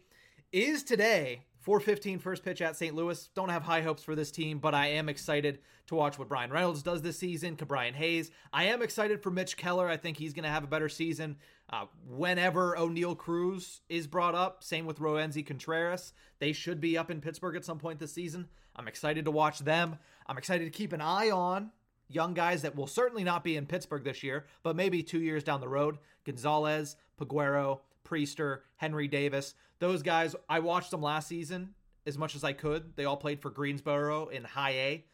[0.51, 1.41] is today.
[1.61, 2.95] 415 first pitch at St.
[2.95, 3.29] Louis.
[3.35, 6.51] Don't have high hopes for this team, but I am excited to watch what Bryan
[6.51, 7.55] Reynolds does this season.
[7.55, 8.31] Ke'Bryan Hayes.
[8.51, 9.87] I am excited for Mitch Keller.
[9.87, 11.37] I think he's going to have a better season.
[11.69, 16.13] Uh, whenever Oneil Cruz is brought up, same with Roansy Contreras.
[16.39, 18.47] They should be up in Pittsburgh at some point this season.
[18.75, 19.99] I'm excited to watch them.
[20.27, 21.71] I'm excited to keep an eye on
[22.09, 25.43] young guys that will certainly not be in Pittsburgh this year, but maybe two years
[25.43, 25.97] down the road.
[26.25, 27.79] Gonzales, Peguero,
[28.11, 29.55] Priester, Henry Davis.
[29.79, 31.73] Those guys, I watched them last season
[32.05, 32.95] as much as I could.
[32.95, 35.05] They all played for Greensboro in high A.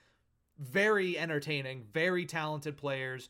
[0.59, 3.29] Very entertaining, very talented players.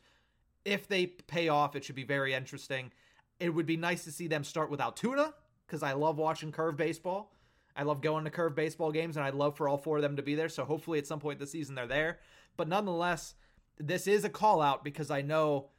[0.63, 2.91] If they pay off, it should be very interesting.
[3.39, 5.34] It would be nice to see them start with Altoona
[5.65, 7.34] because I love watching curve baseball.
[7.76, 10.15] I love going to curve baseball games, and I'd love for all four of them
[10.15, 10.49] to be there.
[10.49, 12.20] So hopefully, at some point this season, they're there.
[12.55, 13.36] But nonetheless,
[13.78, 15.70] this is a call out because I know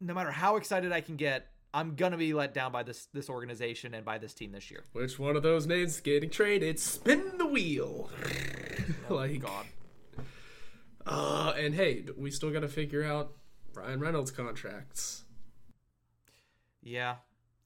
[0.00, 3.30] no matter how excited I can get, I'm gonna be let down by this this
[3.30, 4.84] organization and by this team this year.
[4.92, 6.78] Which one of those names getting traded?
[6.78, 8.10] Spin the wheel.
[9.08, 9.66] Oh, like God.
[11.06, 13.32] Uh, and hey, we still got to figure out
[13.72, 15.24] Bryan Reynolds contracts.
[16.82, 17.16] Yeah,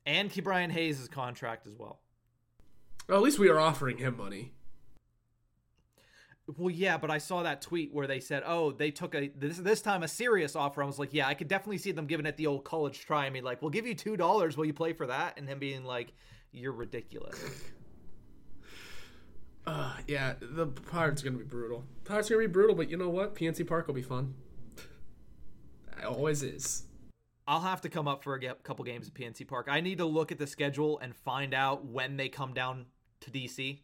[0.04, 2.00] and keep Brian Hayes' contract as well.
[3.08, 4.52] Well, at least we are offering him money.
[6.56, 9.58] Well, yeah, but I saw that tweet where they said, "Oh, they took a this
[9.58, 12.24] this time a serious offer." I was like, "Yeah, I could definitely see them giving
[12.24, 14.56] it the old college try." I mean, like, "We'll give you two dollars.
[14.56, 16.12] Will you play for that?" And him being like,
[16.52, 17.38] "You're ridiculous."
[19.68, 21.82] Uh, yeah, the Pirates are gonna be brutal.
[22.04, 23.34] Pirates are gonna be brutal, but you know what?
[23.34, 24.34] PNC Park will be fun.
[25.98, 26.84] It always is.
[27.48, 29.66] I'll have to come up for a couple games at PNC Park.
[29.68, 32.86] I need to look at the schedule and find out when they come down
[33.22, 33.80] to DC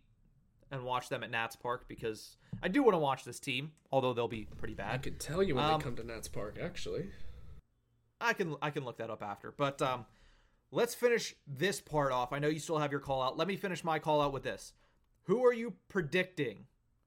[0.72, 4.12] and watch them at Nats Park because I do want to watch this team, although
[4.12, 4.92] they'll be pretty bad.
[4.94, 6.58] I could tell you when Um, they come to Nats Park.
[6.60, 7.10] Actually,
[8.20, 9.52] I can I can look that up after.
[9.52, 10.06] But um,
[10.70, 12.32] let's finish this part off.
[12.32, 13.36] I know you still have your call out.
[13.36, 14.72] Let me finish my call out with this.
[15.24, 16.66] Who are you predicting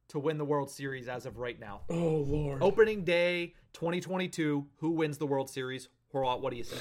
[0.10, 1.82] to win the World Series as of right now?
[1.90, 4.66] oh lord, Opening day 2022.
[4.78, 5.90] Who wins the World Series?
[6.14, 6.78] Horwat, what do you say?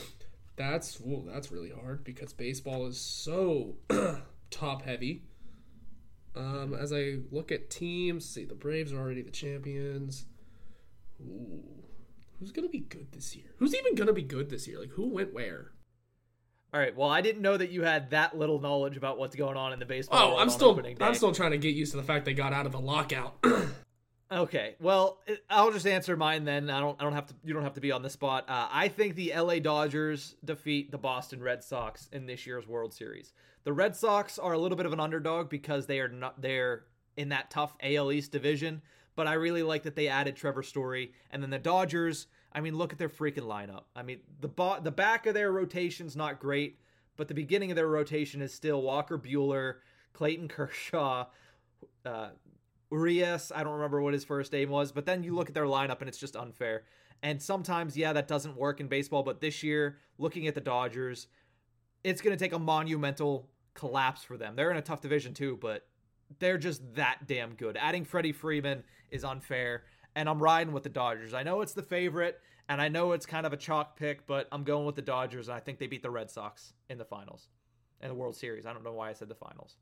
[0.56, 3.74] that's ooh, that's really hard because baseball is so
[4.50, 5.22] top heavy.
[6.36, 10.26] Um, as I look at teams, see the Braves are already the champions.
[11.20, 11.62] Ooh,
[12.38, 13.46] who's gonna be good this year?
[13.58, 14.80] Who's even gonna be good this year?
[14.80, 15.70] Like who went where?
[16.72, 16.96] All right.
[16.96, 19.78] Well, I didn't know that you had that little knowledge about what's going on in
[19.78, 20.34] the baseball.
[20.34, 20.80] Oh, I'm still.
[21.00, 23.36] I'm still trying to get used to the fact they got out of the lockout.
[24.32, 24.74] Okay.
[24.80, 25.20] Well,
[25.50, 26.70] I'll just answer mine then.
[26.70, 27.00] I don't.
[27.00, 27.34] I don't have to.
[27.44, 28.44] You don't have to be on the spot.
[28.48, 32.94] Uh, I think the LA Dodgers defeat the Boston Red Sox in this year's World
[32.94, 33.32] Series.
[33.64, 36.40] The Red Sox are a little bit of an underdog because they are not.
[36.40, 36.84] They're
[37.16, 38.82] in that tough AL East division.
[39.16, 42.26] But I really like that they added Trevor Story, and then the Dodgers.
[42.52, 43.84] I mean, look at their freaking lineup.
[43.94, 46.78] I mean, the bo- the back of their rotation's not great,
[47.16, 49.76] but the beginning of their rotation is still Walker Buehler,
[50.12, 51.26] Clayton Kershaw,
[52.04, 52.28] uh,
[52.94, 55.64] Urias, I don't remember what his first name was, but then you look at their
[55.64, 56.84] lineup and it's just unfair.
[57.22, 61.26] And sometimes, yeah, that doesn't work in baseball, but this year, looking at the Dodgers,
[62.04, 64.54] it's going to take a monumental collapse for them.
[64.56, 65.86] They're in a tough division too, but
[66.38, 67.76] they're just that damn good.
[67.76, 69.84] Adding Freddie Freeman is unfair,
[70.14, 71.34] and I'm riding with the Dodgers.
[71.34, 74.48] I know it's the favorite, and I know it's kind of a chalk pick, but
[74.52, 77.04] I'm going with the Dodgers, and I think they beat the Red Sox in the
[77.04, 77.48] finals,
[78.00, 78.66] in the World Series.
[78.66, 79.76] I don't know why I said the finals.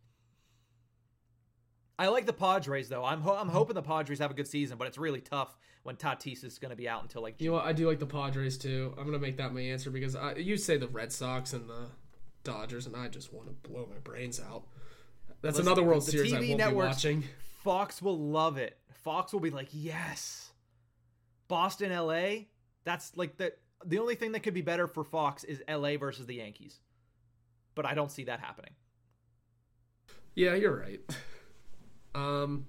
[2.02, 3.04] I like the Padres though.
[3.04, 3.56] I'm ho- I'm mm-hmm.
[3.56, 6.70] hoping the Padres have a good season, but it's really tough when Tatis is going
[6.70, 7.64] to be out until like You know what?
[7.64, 8.92] I do like the Padres too.
[8.98, 11.86] I'm gonna make that my answer because I, you say the Red Sox and the
[12.42, 14.64] Dodgers, and I just want to blow my brains out.
[15.42, 17.24] That's Listen, another World Series I won't networks- be watching.
[17.62, 18.76] Fox will love it.
[19.04, 20.50] Fox will be like, "Yes."
[21.46, 22.46] Boston LA,
[22.82, 23.52] that's like the
[23.84, 26.80] the only thing that could be better for Fox is LA versus the Yankees.
[27.76, 28.72] But I don't see that happening.
[30.34, 31.00] Yeah, you're right.
[32.14, 32.66] Um,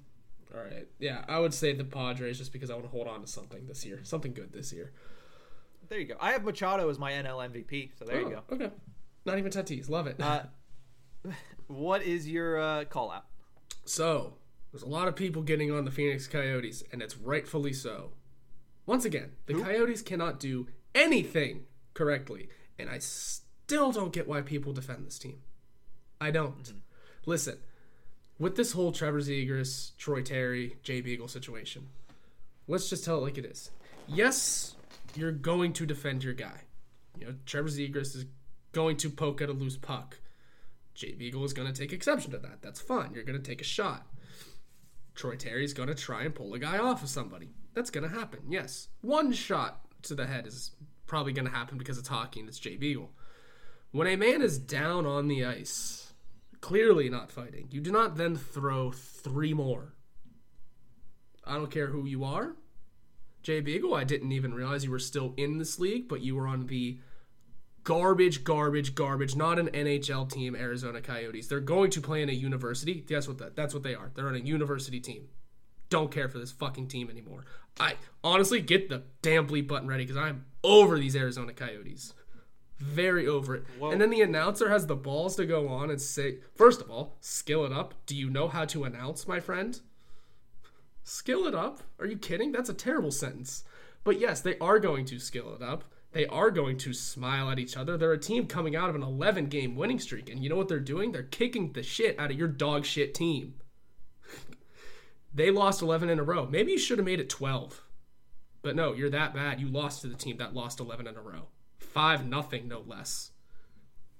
[0.54, 0.88] all right.
[1.00, 3.66] Yeah, I would say the Padres just because I want to hold on to something
[3.66, 4.91] this year, something good this year.
[5.89, 6.16] There you go.
[6.20, 8.44] I have Machado as my NL MVP, so there you go.
[8.50, 8.70] Oh, Okay.
[9.26, 9.89] Not even Tatis.
[9.89, 10.20] Love it.
[10.20, 10.44] Uh,
[11.68, 13.26] what is your uh, call out?
[13.86, 14.36] So,
[14.72, 18.12] there's a lot of people getting on the Phoenix Coyotes, and it's rightfully so.
[18.86, 21.64] Once again, the Coyotes cannot do anything
[21.94, 25.39] correctly, and I still don't get why people defend this team.
[26.20, 26.74] I don't.
[27.26, 27.58] Listen,
[28.44, 31.88] with this whole Trevor Zegras, Troy Terry, Jay Beagle situation,
[32.68, 33.72] let's just tell it like it is.
[34.06, 34.76] Yes,
[35.16, 36.60] you're going to defend your guy.
[37.18, 38.26] You know, Trevor Zegras is
[38.74, 40.20] going to poke at a loose puck.
[40.94, 42.62] Jay Beagle is going to take exception to that.
[42.62, 43.14] That's fine.
[43.14, 44.06] You're going to take a shot.
[45.16, 47.50] Troy Terry's going to try and pull a guy off of somebody.
[47.74, 48.41] That's going to happen.
[48.50, 48.89] Yes.
[49.02, 50.72] One shot to the head is
[51.08, 53.12] probably going to happen because it's hockey and it's Jay Beagle.
[53.91, 56.03] When a man is down on the ice,
[56.64, 59.93] clearly not fighting, you do not then throw three more.
[61.45, 62.55] I don't care who you are.
[63.41, 66.47] Jay Beagle, I didn't even realize you were still in this league, but you were
[66.47, 66.99] on the
[67.84, 71.47] garbage, garbage, garbage, not an NHL team, Arizona Coyotes.
[71.47, 72.93] They're going to play in a university.
[73.01, 74.11] Guess what that that's what they are.
[74.16, 75.28] They're on a university team.
[75.89, 77.43] Don't care for this fucking team anymore.
[77.78, 82.14] I honestly get the damn bleep button ready because I'm over these Arizona Coyotes.
[82.84, 83.64] Very over it.
[83.80, 83.92] Whoa.
[83.92, 87.16] And then the announcer has the balls to go on and say, first of all,
[87.22, 87.94] skill it up.
[88.06, 89.80] Do you know how to announce, my friend?
[91.06, 91.82] Skill it up?
[91.98, 92.52] Are you kidding?
[92.52, 93.64] That's a terrible sentence.
[94.04, 95.86] But yes, they are going to skill it up.
[96.12, 97.96] They are going to smile at each other.
[97.98, 100.30] They're a team coming out of an 11 game winning streak.
[100.30, 101.14] And you know what they're doing?
[101.14, 103.56] They're kicking the shit out of your dog shit team.
[105.34, 106.46] they lost 11 in a row.
[106.46, 107.82] Maybe you should have made it 12.
[108.62, 109.62] But no, you're that bad.
[109.62, 111.48] You lost to the team that lost 11 in a row.
[111.94, 113.32] 5 nothing, no less.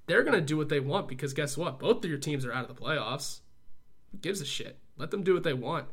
[0.05, 1.80] They're to do what they want because guess what?
[1.80, 3.39] Both of your teams are out of the playoffs.
[4.11, 4.78] Who gives a shit?
[4.97, 5.88] Let them do what they want.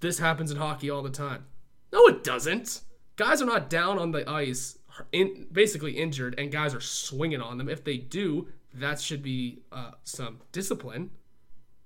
[0.00, 1.44] This happens in hockey all the time.
[1.92, 2.80] No, it doesn't.
[3.16, 4.78] Guys are not down on the ice,
[5.12, 7.68] in, basically injured, and guys are swinging on them.
[7.68, 11.10] If they do, that should be uh, some discipline.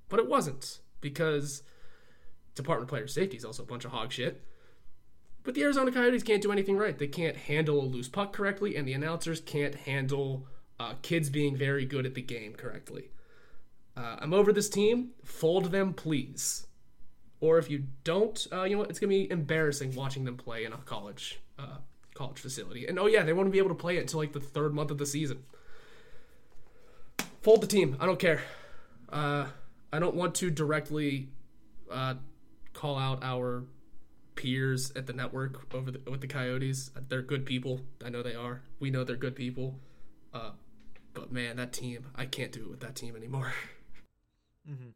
[0.08, 1.62] But it wasn't because
[2.54, 4.44] Department of Player Safety is also a bunch of hog shit.
[5.44, 6.98] But the Arizona Coyotes can't do anything right.
[6.98, 10.46] They can't handle a loose puck correctly, and the announcers can't handle
[10.80, 13.10] uh, kids being very good at the game correctly.
[13.96, 15.10] Uh, I'm over this team.
[15.22, 16.66] Fold them, please.
[17.40, 18.90] Or if you don't, uh, you know what?
[18.90, 21.76] It's gonna be embarrassing watching them play in a college uh,
[22.14, 22.86] college facility.
[22.86, 24.90] And oh yeah, they won't be able to play it until like the third month
[24.90, 25.44] of the season.
[27.42, 27.98] Fold the team.
[28.00, 28.40] I don't care.
[29.10, 29.46] Uh,
[29.92, 31.28] I don't want to directly
[31.92, 32.14] uh,
[32.72, 33.64] call out our
[34.36, 36.90] peers at the network over the, with the Coyotes.
[37.08, 37.80] They're good people.
[38.04, 38.62] I know they are.
[38.80, 39.78] We know they're good people.
[40.32, 40.50] Uh,
[41.12, 43.52] but man, that team, I can't do it with that team anymore.
[44.68, 44.88] mm-hmm.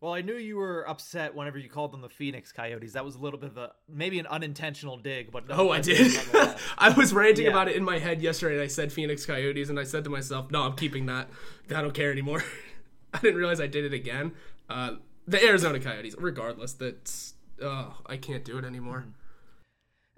[0.00, 2.92] Well, I knew you were upset whenever you called them the Phoenix Coyotes.
[2.92, 6.12] That was a little bit of a maybe an unintentional dig, but Oh, I did.
[6.78, 7.50] I was ranting Yeah.
[7.52, 10.10] about it in my head yesterday, and I said Phoenix Coyotes, and I said to
[10.10, 11.30] myself, "No, I'm keeping that.
[11.70, 12.44] I don't care anymore."
[13.14, 14.32] I didn't realize I did it again.
[14.68, 19.00] Uh, the Arizona Coyotes, regardless, that's oh, I can't do it anymore.
[19.00, 19.10] Mm-hmm.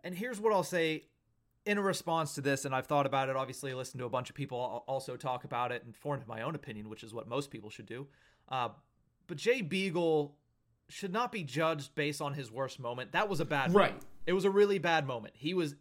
[0.05, 1.05] And here's what I'll say
[1.67, 3.37] in response to this, and I've thought about it.
[3.37, 6.55] Obviously, listened to a bunch of people also talk about it and formed my own
[6.55, 8.07] opinion, which is what most people should do.
[8.49, 8.71] Uh,
[9.27, 10.35] but Jay Beagle
[10.89, 13.13] should not be judged based on his worst moment.
[13.13, 13.91] That was a bad Right.
[13.91, 14.07] moment.
[14.27, 15.35] It was a really bad moment.
[15.37, 15.75] He was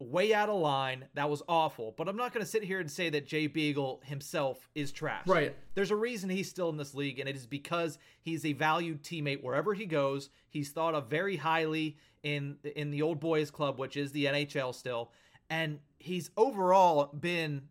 [0.00, 1.04] way out of line.
[1.14, 1.92] That was awful.
[1.96, 5.26] But I'm not going to sit here and say that Jay Beagle himself is trash.
[5.26, 5.54] Right.
[5.74, 9.02] There's a reason he's still in this league, and it is because he's a valued
[9.02, 10.30] teammate wherever he goes.
[10.48, 14.74] He's thought of very highly in in the old boys club, which is the NHL
[14.74, 15.10] still,
[15.50, 17.62] and he's overall been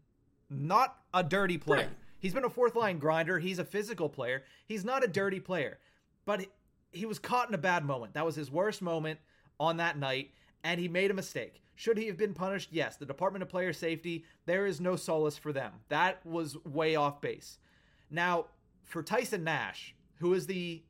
[0.50, 1.82] not a dirty player.
[1.82, 1.90] Right.
[2.20, 3.40] He's been a fourth line grinder.
[3.40, 4.44] He's a physical player.
[4.66, 5.80] He's not a dirty player,
[6.26, 6.50] but he-
[6.92, 8.14] he was caught in a bad moment.
[8.14, 9.20] That was his worst moment
[9.60, 10.32] on that night,
[10.64, 11.62] and he made a mistake.
[11.76, 12.70] Should he have been punished?
[12.72, 12.96] Yes.
[12.96, 15.74] The Department of Player Safety, there is no solace for them.
[15.90, 17.60] That was way off base.
[18.10, 18.46] Now,
[18.84, 20.82] for Tyson Nash, who is the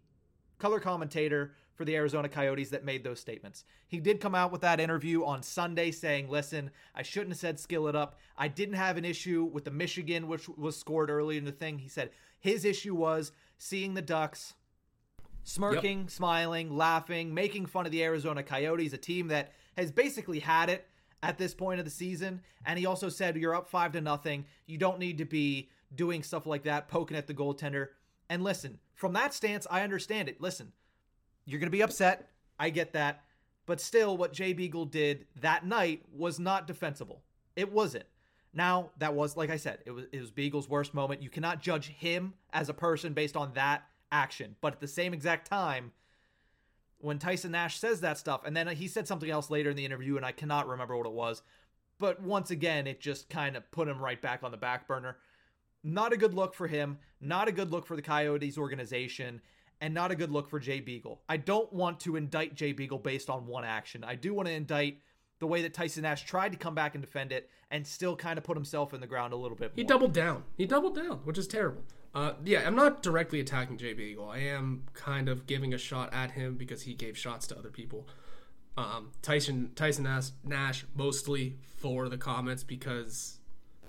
[0.60, 3.64] color commentator for the Arizona Coyotes that made those statements.
[3.88, 7.60] He did come out with that interview on Sunday saying, listen, I shouldn't have said
[7.60, 8.18] skill it up.
[8.36, 11.78] I didn't have an issue with the Michigan, which was scored early in the thing.
[11.78, 12.10] He said
[12.40, 14.56] his issue was seeing the Ducks
[15.48, 20.70] smirking, smiling, laughing, making fun of the Arizona Coyotes, a team that has basically had
[20.70, 20.86] it
[21.24, 22.42] at this point of the season.
[22.66, 24.46] And he also said, You're up five to nothing.
[24.66, 27.90] You don't need to be doing stuff like that, poking at the goaltender.
[28.30, 30.42] And listen, from that stance, I understand it.
[30.42, 30.74] Listen,
[31.46, 32.30] you're going to be upset.
[32.60, 33.24] I get that.
[33.66, 37.22] But still, what Jay Beagle did that night was not defensible.
[37.56, 38.06] It wasn't.
[38.54, 41.22] Now, that was, like I said, it was, it was Beagle's worst moment.
[41.22, 44.56] You cannot judge him as a person based on that action.
[44.62, 45.92] But at the same exact time,
[47.00, 49.86] when Tyson Nash says that stuff, and then he said something else later in the
[49.86, 51.42] interview, and I cannot remember what it was.
[52.00, 55.18] But once again, it just kind of put him right back on the back burner.
[55.84, 59.42] Not a good look for him, not a good look for the Coyotes organization,
[59.80, 61.22] and not a good look for Jay Beagle.
[61.30, 64.04] I don't want to indict Jay Beagle based on one action.
[64.04, 65.02] I do want to indict
[65.40, 68.38] the way that Tyson Nash tried to come back and defend it and still kind
[68.38, 69.76] of put himself in the ground a little bit more.
[69.76, 70.44] He doubled down.
[70.58, 71.84] He doubled down, which is terrible.
[72.18, 74.28] Uh, yeah, I'm not directly attacking Jay Beagle.
[74.28, 77.70] I am kind of giving a shot at him because he gave shots to other
[77.70, 78.08] people.
[78.76, 80.10] Um, Tyson Tyson
[80.44, 83.38] Nash mostly for the comments because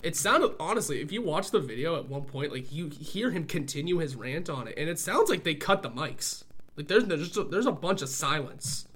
[0.03, 1.01] it sounded honestly.
[1.01, 4.51] If you watch the video at one point, like you hear him continue his rant
[4.51, 6.45] on it, and it sounds like they cut the mics.
[6.77, 8.89] Like there's there's a, there's a bunch of silence.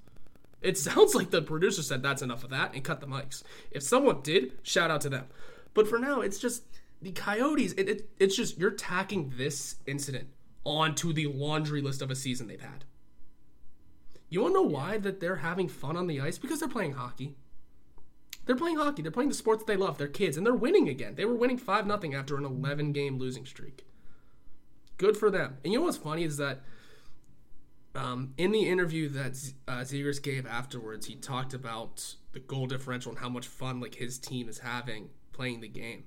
[0.60, 3.42] It sounds like the producer said that's enough of that and cut the mics.
[3.70, 5.24] If someone did, shout out to them.
[5.72, 6.64] But for now, it's just
[7.02, 10.28] the Coyotes, it, it, it's just you're tacking this incident
[10.64, 12.84] onto the laundry list of a season they've had.
[14.28, 16.38] You want to know why that they're having fun on the ice?
[16.38, 17.34] Because they're playing hockey.
[18.46, 19.02] They're playing hockey.
[19.02, 19.98] They're playing the sports that they love.
[19.98, 21.16] They're kids, and they're winning again.
[21.16, 23.84] They were winning five nothing after an 11 game losing streak.
[24.96, 25.58] Good for them.
[25.64, 26.62] And you know what's funny is that
[27.94, 29.32] um, in the interview that
[29.68, 33.96] uh, Zegras gave afterwards, he talked about the goal differential and how much fun like
[33.96, 36.04] his team is having playing the game.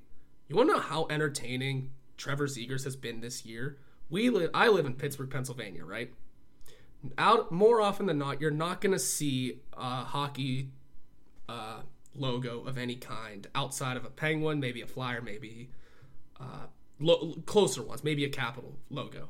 [0.47, 3.77] You want to know how entertaining Trevor Zegras has been this year?
[4.09, 4.51] We live.
[4.53, 6.13] I live in Pittsburgh, Pennsylvania, right?
[7.17, 10.69] Out more often than not, you're not going to see a hockey
[11.49, 11.81] uh,
[12.15, 15.69] logo of any kind outside of a penguin, maybe a flyer, maybe
[16.39, 16.67] uh,
[16.99, 19.29] lo- closer ones, maybe a capital logo.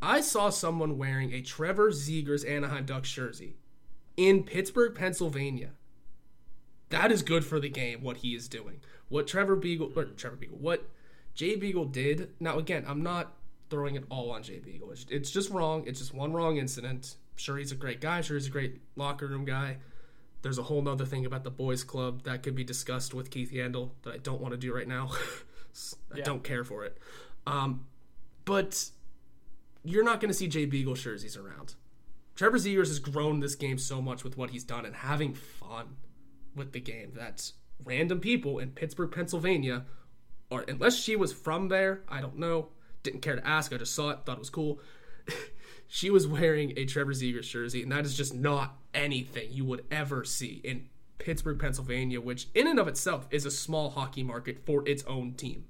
[0.00, 3.56] I saw someone wearing a Trevor Zegras Anaheim Ducks jersey
[4.16, 5.70] in Pittsburgh, Pennsylvania.
[6.90, 8.02] That is good for the game.
[8.02, 10.88] What he is doing, what Trevor Beagle or Trevor Beagle, what
[11.34, 12.30] Jay Beagle did.
[12.40, 13.34] Now, again, I'm not
[13.70, 14.90] throwing it all on Jay Beagle.
[14.90, 15.84] It's, it's just wrong.
[15.86, 17.16] It's just one wrong incident.
[17.36, 18.20] Sure he's a great guy.
[18.22, 19.76] Sure he's a great locker room guy.
[20.42, 23.52] There's a whole nother thing about the boys' club that could be discussed with Keith
[23.52, 25.10] Yandle that I don't want to do right now.
[26.12, 26.24] I yeah.
[26.24, 26.96] don't care for it.
[27.46, 27.86] Um,
[28.44, 28.90] but
[29.84, 31.74] you're not going to see Jay Beagle jerseys around.
[32.34, 35.96] Trevor Zegras has grown this game so much with what he's done and having fun
[36.54, 37.52] with the game that
[37.84, 39.84] random people in Pittsburgh, Pennsylvania,
[40.50, 42.68] or unless she was from there, I don't know,
[43.02, 44.80] didn't care to ask, I just saw it, thought it was cool.
[45.86, 49.84] she was wearing a Trevor Zegras jersey, and that is just not anything you would
[49.90, 50.88] ever see in
[51.18, 55.34] Pittsburgh, Pennsylvania, which in and of itself is a small hockey market for its own
[55.34, 55.64] team.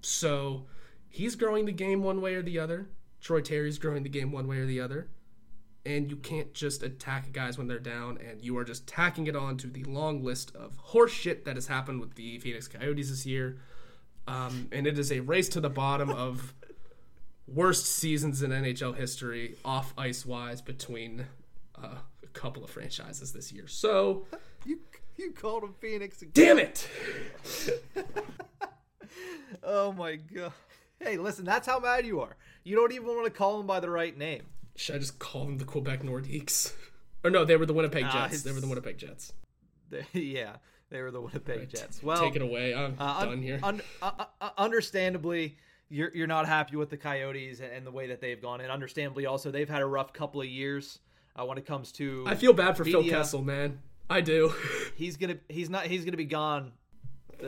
[0.00, 0.66] So
[1.08, 2.88] he's growing the game one way or the other.
[3.20, 5.08] Troy Terry's growing the game one way or the other.
[5.86, 9.34] And you can't just attack guys when they're down, and you are just tacking it
[9.36, 13.24] on to the long list of horseshit that has happened with the Phoenix Coyotes this
[13.24, 13.58] year.
[14.26, 16.52] Um, and it is a race to the bottom of
[17.46, 21.26] worst seasons in NHL history, off ice wise, between
[21.82, 23.66] uh, a couple of franchises this year.
[23.66, 24.26] So
[24.66, 24.80] you
[25.16, 26.22] you called him Phoenix.
[26.22, 26.32] Again.
[26.34, 26.88] Damn it!
[29.62, 30.52] oh my god.
[31.00, 32.36] Hey, listen, that's how mad you are.
[32.64, 34.42] You don't even want to call them by the right name.
[34.78, 36.72] Should I just call them the Quebec Nordiques?
[37.24, 38.42] Or no, they were the Winnipeg Jets.
[38.42, 39.32] they were the Winnipeg Jets.
[39.90, 40.52] They, yeah,
[40.88, 41.68] they were the Winnipeg right.
[41.68, 42.00] Jets.
[42.00, 42.72] Well, take it away.
[42.72, 43.58] I'm uh, done here.
[43.60, 45.56] Un, uh, uh, understandably,
[45.88, 48.70] you're you're not happy with the Coyotes and, and, the way that they've gone, and
[48.70, 51.00] understandably also they've had a rough couple of years
[51.34, 52.22] uh, when it comes to.
[52.24, 53.02] I feel bad for media.
[53.02, 53.80] Phil Kessel, man.
[54.08, 54.54] I do.
[54.94, 56.70] he's gonna he's not he's gonna be gone.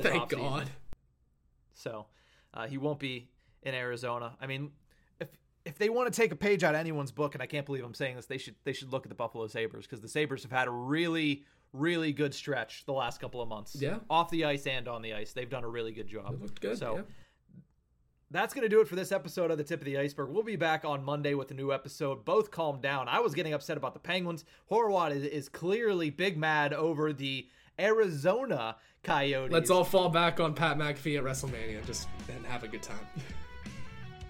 [0.00, 0.68] Thank God.
[1.74, 2.06] So
[2.52, 3.28] uh, he won't be
[3.62, 4.36] in Arizona.
[4.40, 4.72] I mean,
[5.64, 7.84] if they want to take a page out of anyone's book, and I can't believe
[7.84, 10.42] I'm saying this, they should they should look at the Buffalo Sabres because the Sabres
[10.42, 13.76] have had a really really good stretch the last couple of months.
[13.78, 16.32] Yeah, off the ice and on the ice, they've done a really good job.
[16.32, 16.78] They looked good.
[16.78, 16.96] So.
[16.96, 17.02] Yeah.
[18.32, 20.28] That's going to do it for this episode of The Tip of the Iceberg.
[20.30, 22.24] We'll be back on Monday with a new episode.
[22.24, 23.08] Both calmed down.
[23.08, 24.44] I was getting upset about the Penguins.
[24.70, 29.52] Horwat is, is clearly big mad over the Arizona Coyotes.
[29.52, 33.04] Let's all fall back on Pat McAfee at WrestleMania just and have a good time.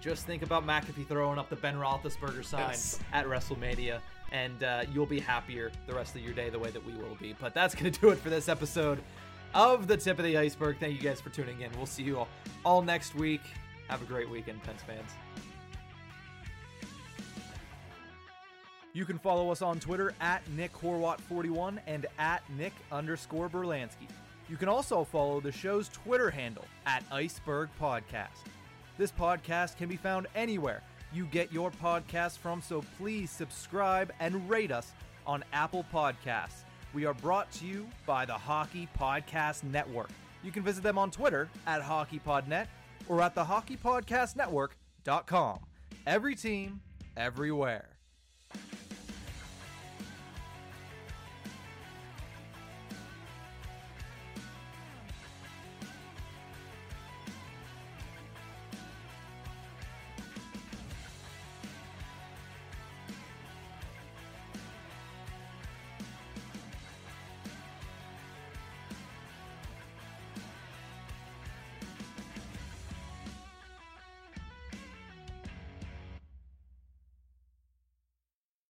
[0.01, 2.99] Just think about McAfee throwing up the Ben Roethlisberger sign yes.
[3.13, 3.99] at WrestleMania,
[4.31, 7.15] and uh, you'll be happier the rest of your day the way that we will
[7.21, 7.35] be.
[7.39, 8.99] But that's going to do it for this episode
[9.53, 10.77] of the Tip of the Iceberg.
[10.79, 11.69] Thank you guys for tuning in.
[11.77, 12.27] We'll see you all,
[12.65, 13.41] all next week.
[13.89, 15.11] Have a great weekend, Pens fans.
[18.93, 24.09] You can follow us on Twitter at Nick Horwat41 and at Nick underscore Berlansky.
[24.49, 28.39] You can also follow the show's Twitter handle at Iceberg Podcast.
[29.01, 34.47] This podcast can be found anywhere you get your podcasts from, so please subscribe and
[34.47, 34.91] rate us
[35.25, 36.65] on Apple Podcasts.
[36.93, 40.11] We are brought to you by the Hockey Podcast Network.
[40.43, 42.67] You can visit them on Twitter at HockeyPodNet
[43.09, 45.59] or at the HockeyPodcastNetwork.com.
[46.05, 46.81] Every team,
[47.17, 47.90] everywhere.